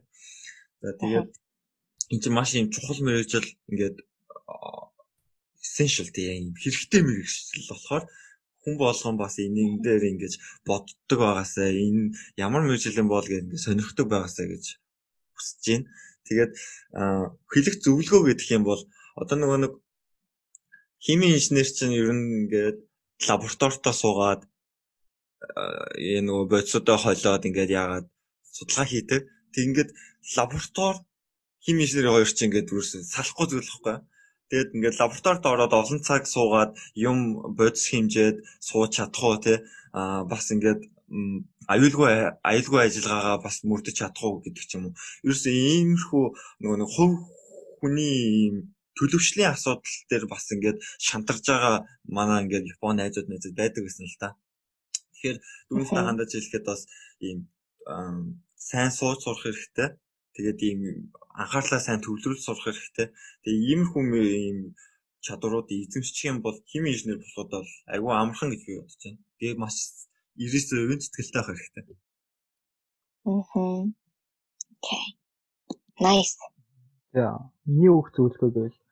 [0.82, 1.30] За тэгээд
[2.10, 3.98] энэ чинь маш юм чухал мэрэгжил ингээд
[5.62, 8.04] essential тийм хэрэгтэй мэрэгжил болохоор
[8.66, 10.34] хүн болгон бас энэний дээр ингэж
[10.66, 14.66] боддог байгаасаа энэ ямар юм бол гэж ингэ сонирхдаг байгаасаа гэж
[15.38, 15.86] хүсэж байна.
[16.26, 16.52] Тэгээд
[17.54, 18.82] хэлэх зөвлөгөө гэдэг юм бол
[19.14, 19.74] одоо нөгөө нэг
[21.04, 22.78] химийн инженер чинь ер нь ингээд
[23.28, 24.42] лабораторитоо суугаад
[25.98, 28.06] э нөгөө бодисоо холиод ингээд яагаад
[28.56, 29.22] судалгаа хийдэг.
[29.54, 29.90] Тэг ингээд
[30.36, 31.00] лаборатори
[31.64, 33.98] хими инженери хоёр чинь ингээд үүсэн салахгүй зүйл واخгүй.
[34.50, 36.72] Тэгээд ингээд лабораторид ороод олон цаг суугаад
[37.10, 37.18] юм
[37.58, 38.38] бодис хэмжээд
[38.68, 39.54] сууж чадах уу те
[39.98, 40.82] а бас ингээд
[41.74, 42.10] аюулгүй
[42.50, 44.98] аюулгүй ажиллагаагаа бас мөрдөж чадах уу гэдэг ч юм уу.
[45.26, 46.26] Ерөөс иймэрхүү
[46.62, 47.16] нөгөө нэг хувь
[47.80, 48.66] хүний
[48.96, 51.76] ийм төлөвшлийн асуудал дээр бас ингээд шантарж байгаа
[52.08, 54.30] манай ингээд Японы найзууд найзууд байдаг гэсэн л та.
[55.12, 55.38] Тэгэхээр
[55.68, 56.82] түүнээсээ хандаж хэлэхэд бас
[57.20, 57.40] ийм
[58.56, 59.90] сайн сууж сурах хэрэгтэй.
[60.36, 60.80] Тэгээд ийм
[61.36, 63.08] анхаарлаа сайн төвлөрүүлж сурах хэрэгтэй.
[63.44, 64.60] Тэгээ иймэрхүү ийм
[65.26, 69.20] чадваруудыг эзэмшчих юм бол хими инженер болоход бол айгүй амархан гэж би бодож байна.
[69.40, 69.76] Тэгээ маш
[70.40, 71.84] 99% сэтгэлтэй байх хэрэгтэй.
[73.28, 73.84] Аа.
[74.86, 75.06] Окей.
[76.00, 76.38] Nice.
[77.16, 78.85] За, миний үг зөвлөгөө гэвэл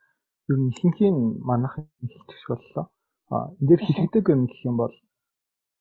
[0.52, 1.18] ер нь ихэнхийн
[1.50, 2.86] манайх хэлчих боллоо.
[3.32, 4.94] А энэ дээр хэлэгдэг юм гэх юм бол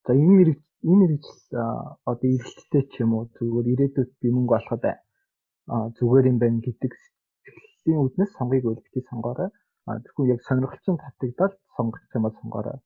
[0.07, 1.41] за энэ мэрэг энэ мэрэгжил
[2.11, 4.95] одоо эргэлттэй ч юм уу зүгээр ирээдүйд би мөнгө олоход а
[5.99, 6.93] зүгээр юм байна гэдэг
[7.43, 9.51] сэтгэлийн үднэс сонгыг үлдчихий сонгоорой.
[9.87, 12.79] А тэгвэл яг сонирхолтой татагдаад сонгох юм бол сонгоорой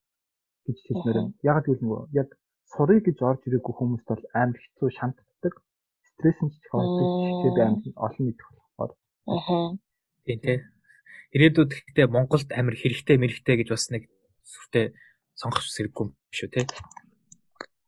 [0.64, 1.32] гэж хэлмээр байна.
[1.50, 2.28] Яг гэвэл нөгөө яг
[2.72, 5.54] сурыг гэж орж ирээгүй хүмүүст бол амар хэцүү шантдаг.
[6.08, 7.06] Стресс нь ч их ордог.
[7.20, 8.92] Гэхдээ би амар олон мэдэх болохоор.
[9.28, 9.76] Аа.
[10.24, 10.58] Тийм тий
[11.34, 14.08] ирээдүйд гэхдээ Монголд амар хэрэгтэй мэрэгтэй гэж бас нэг
[14.44, 14.94] сүртэй
[15.36, 16.62] сонгох зэрэггүй биш үү те.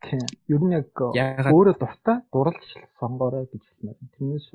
[0.05, 0.23] Тийм.
[0.55, 2.65] Ер нь яг өөрөө дуртай дурлж
[3.01, 3.99] сонгоорой гэж хэлмээр.
[4.15, 4.49] Тэрнээс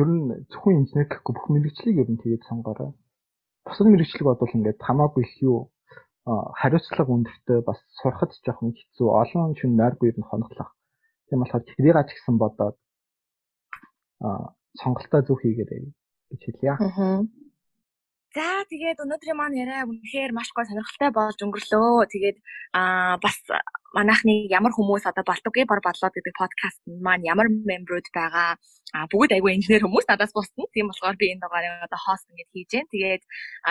[0.00, 2.90] ер нь зөвхөн инженер гэхгүй бүх мэрэгчлийг ер нь тэгээд сонгоорой.
[3.66, 5.58] Бусад мэрэгчлэг бодвол ингээд хамаагүй их юу
[6.26, 10.70] хариуцлага өндөртэй бас сурахад жоохон хэцүү олон шин найргүй ер нь хоноглох.
[11.26, 12.76] Тийм болохоор тэрийг ач гэсэн бодоод
[14.80, 15.94] сонголтоо зөв хийгээрэй
[16.36, 16.76] гэж хэлье.
[16.76, 17.24] Аа.
[18.36, 22.04] За тэгээд өнөөдрийн маань яриа үнэхээр маш гой сонирхолтой болж өнгөрлөө.
[22.12, 22.38] Тэгээд
[22.76, 23.40] аа бас
[23.96, 28.60] манайхны ямар хүмүүс одоо Балтугийн бор бодлоо гэдэг подкаст маань ямар мембрүүд байгаа.
[28.92, 30.68] Аа бүгд айгүй инженер хүмүүс надаас бусна.
[30.76, 32.86] Тийм болохоор би энэ дугаарыг одоо хост ингэж хийж гэн.
[32.92, 33.22] Тэгээд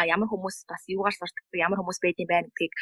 [0.09, 2.73] ямар хүмүүс бас юугаар сурдаг, ямар хүмүүс байдсан байх гэдгийг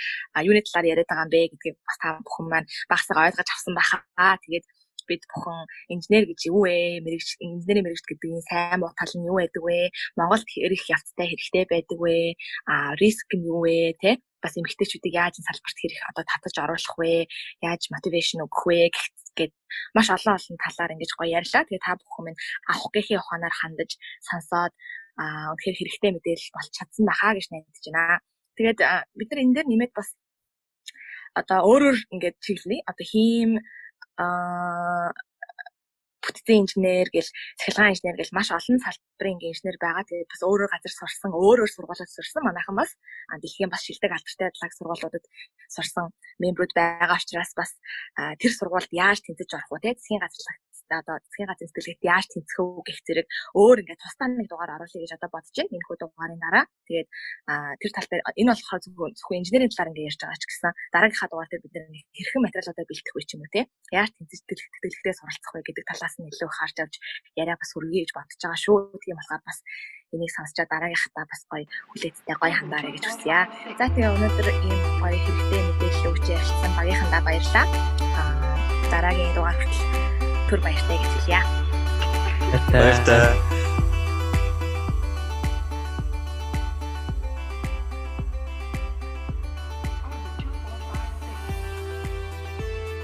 [0.48, 4.40] юуны талаар яриад байгаа юм бэ гэдгийг бас та бүхэн маань багсаа ойлгож авсан байхаа.
[4.40, 4.66] Тэгээд
[5.10, 5.60] бид бүхэн
[5.94, 7.04] инженер гэж юу вэ?
[7.06, 9.94] Мэрэгч инженерийн мэрэгч гэдэг энэ сайн муу тал нь юу байдаг вэ?
[10.18, 12.18] Монголд хэрэг явцтай хэрэгтэй байдаг вэ?
[12.70, 13.96] А риск нь юу вэ?
[14.02, 14.22] Тэ?
[14.44, 17.32] бас эмгтээчүүдийг яаж салбарт хэрэг одоо татаж оруулах вэ?
[17.64, 18.92] Яаж мотивашн өгөх вэ
[19.40, 19.54] гэд
[19.96, 21.64] маш олон олон талаар ингэж гоё ярьлаа.
[21.64, 23.92] Тэгээ та бүхэн минь авах гэхийн ухаанаар хандаж
[24.28, 24.74] сонсоод
[25.22, 28.22] аа үнэхээр хэрэгтэй мэдээлэл болж чадсан байхаа гэж найдаж байна.
[28.58, 28.80] Тэгээд
[29.18, 30.10] бид нар энэ дээр нэмээд бас
[31.40, 32.86] одоо өөрөөр ингээд чиглэе.
[32.90, 33.52] Одоо хийм
[34.18, 35.14] аа
[36.24, 40.08] бүтцийн инженер гэл цахилгаан инженер гэл маш олон салбарын инженер байгаа.
[40.08, 42.92] Тэгээд бас өөрөөр газар сурсан, өөрөөр сургуулиуд сурсан манайхан бас
[43.44, 45.26] дэлхийн бас шилдэг алдартай дадлаг сургуулиудад
[45.76, 46.06] сурсан
[46.40, 47.72] мембрүүд байгаа учраас бас
[48.40, 50.00] тэр сургуульд яаж тэнцэж орох вэ?
[50.00, 50.58] Засгийн газарлаг
[51.02, 53.28] одоо засгийн газрын сэтгэлгээт яаж тэнцэх үү гэх зэрэг
[53.58, 55.74] өөр ингээд тусдаа нэг дугаар оруулъя гэж одоо бодож байна.
[55.74, 56.66] Энэ хүү дугаарын дараа.
[56.88, 57.10] Тэгээд
[57.82, 61.30] тэр тал дээр энэ болохоор зөвхөн зөвхөн инженерийн талаар ингээд ярьж байгаа ч гэсэн дараагийнхаа
[61.32, 63.62] дугаар дээр бид нэг хэрхэн материалуудаа бэлтгэх вэ ч юм уу те.
[63.90, 66.96] Яаж тэнцэж тэтгэлэгтээ суралцах вэ гэдэг талаас нь илүү харж авч
[67.40, 68.78] яриа бас хүргэе гэж бодож байгаа шүү.
[69.02, 69.58] Тийм болохоор бас
[70.14, 73.40] энийг сонсчоо дараагийнхаа бас гоё хүлээцтэй гоё хандаарэ гэж хүсье.
[73.80, 77.68] За тэгээ өнөөдөр ийм гоё хэрэгтэй мэдээлэл өгч ярилцсан багийнхандаа баярлалаа.
[78.94, 80.13] дараагийн дугаар хүртэл
[80.54, 81.42] түр баяртай гэж хэлье.
[82.70, 83.63] Баяртай.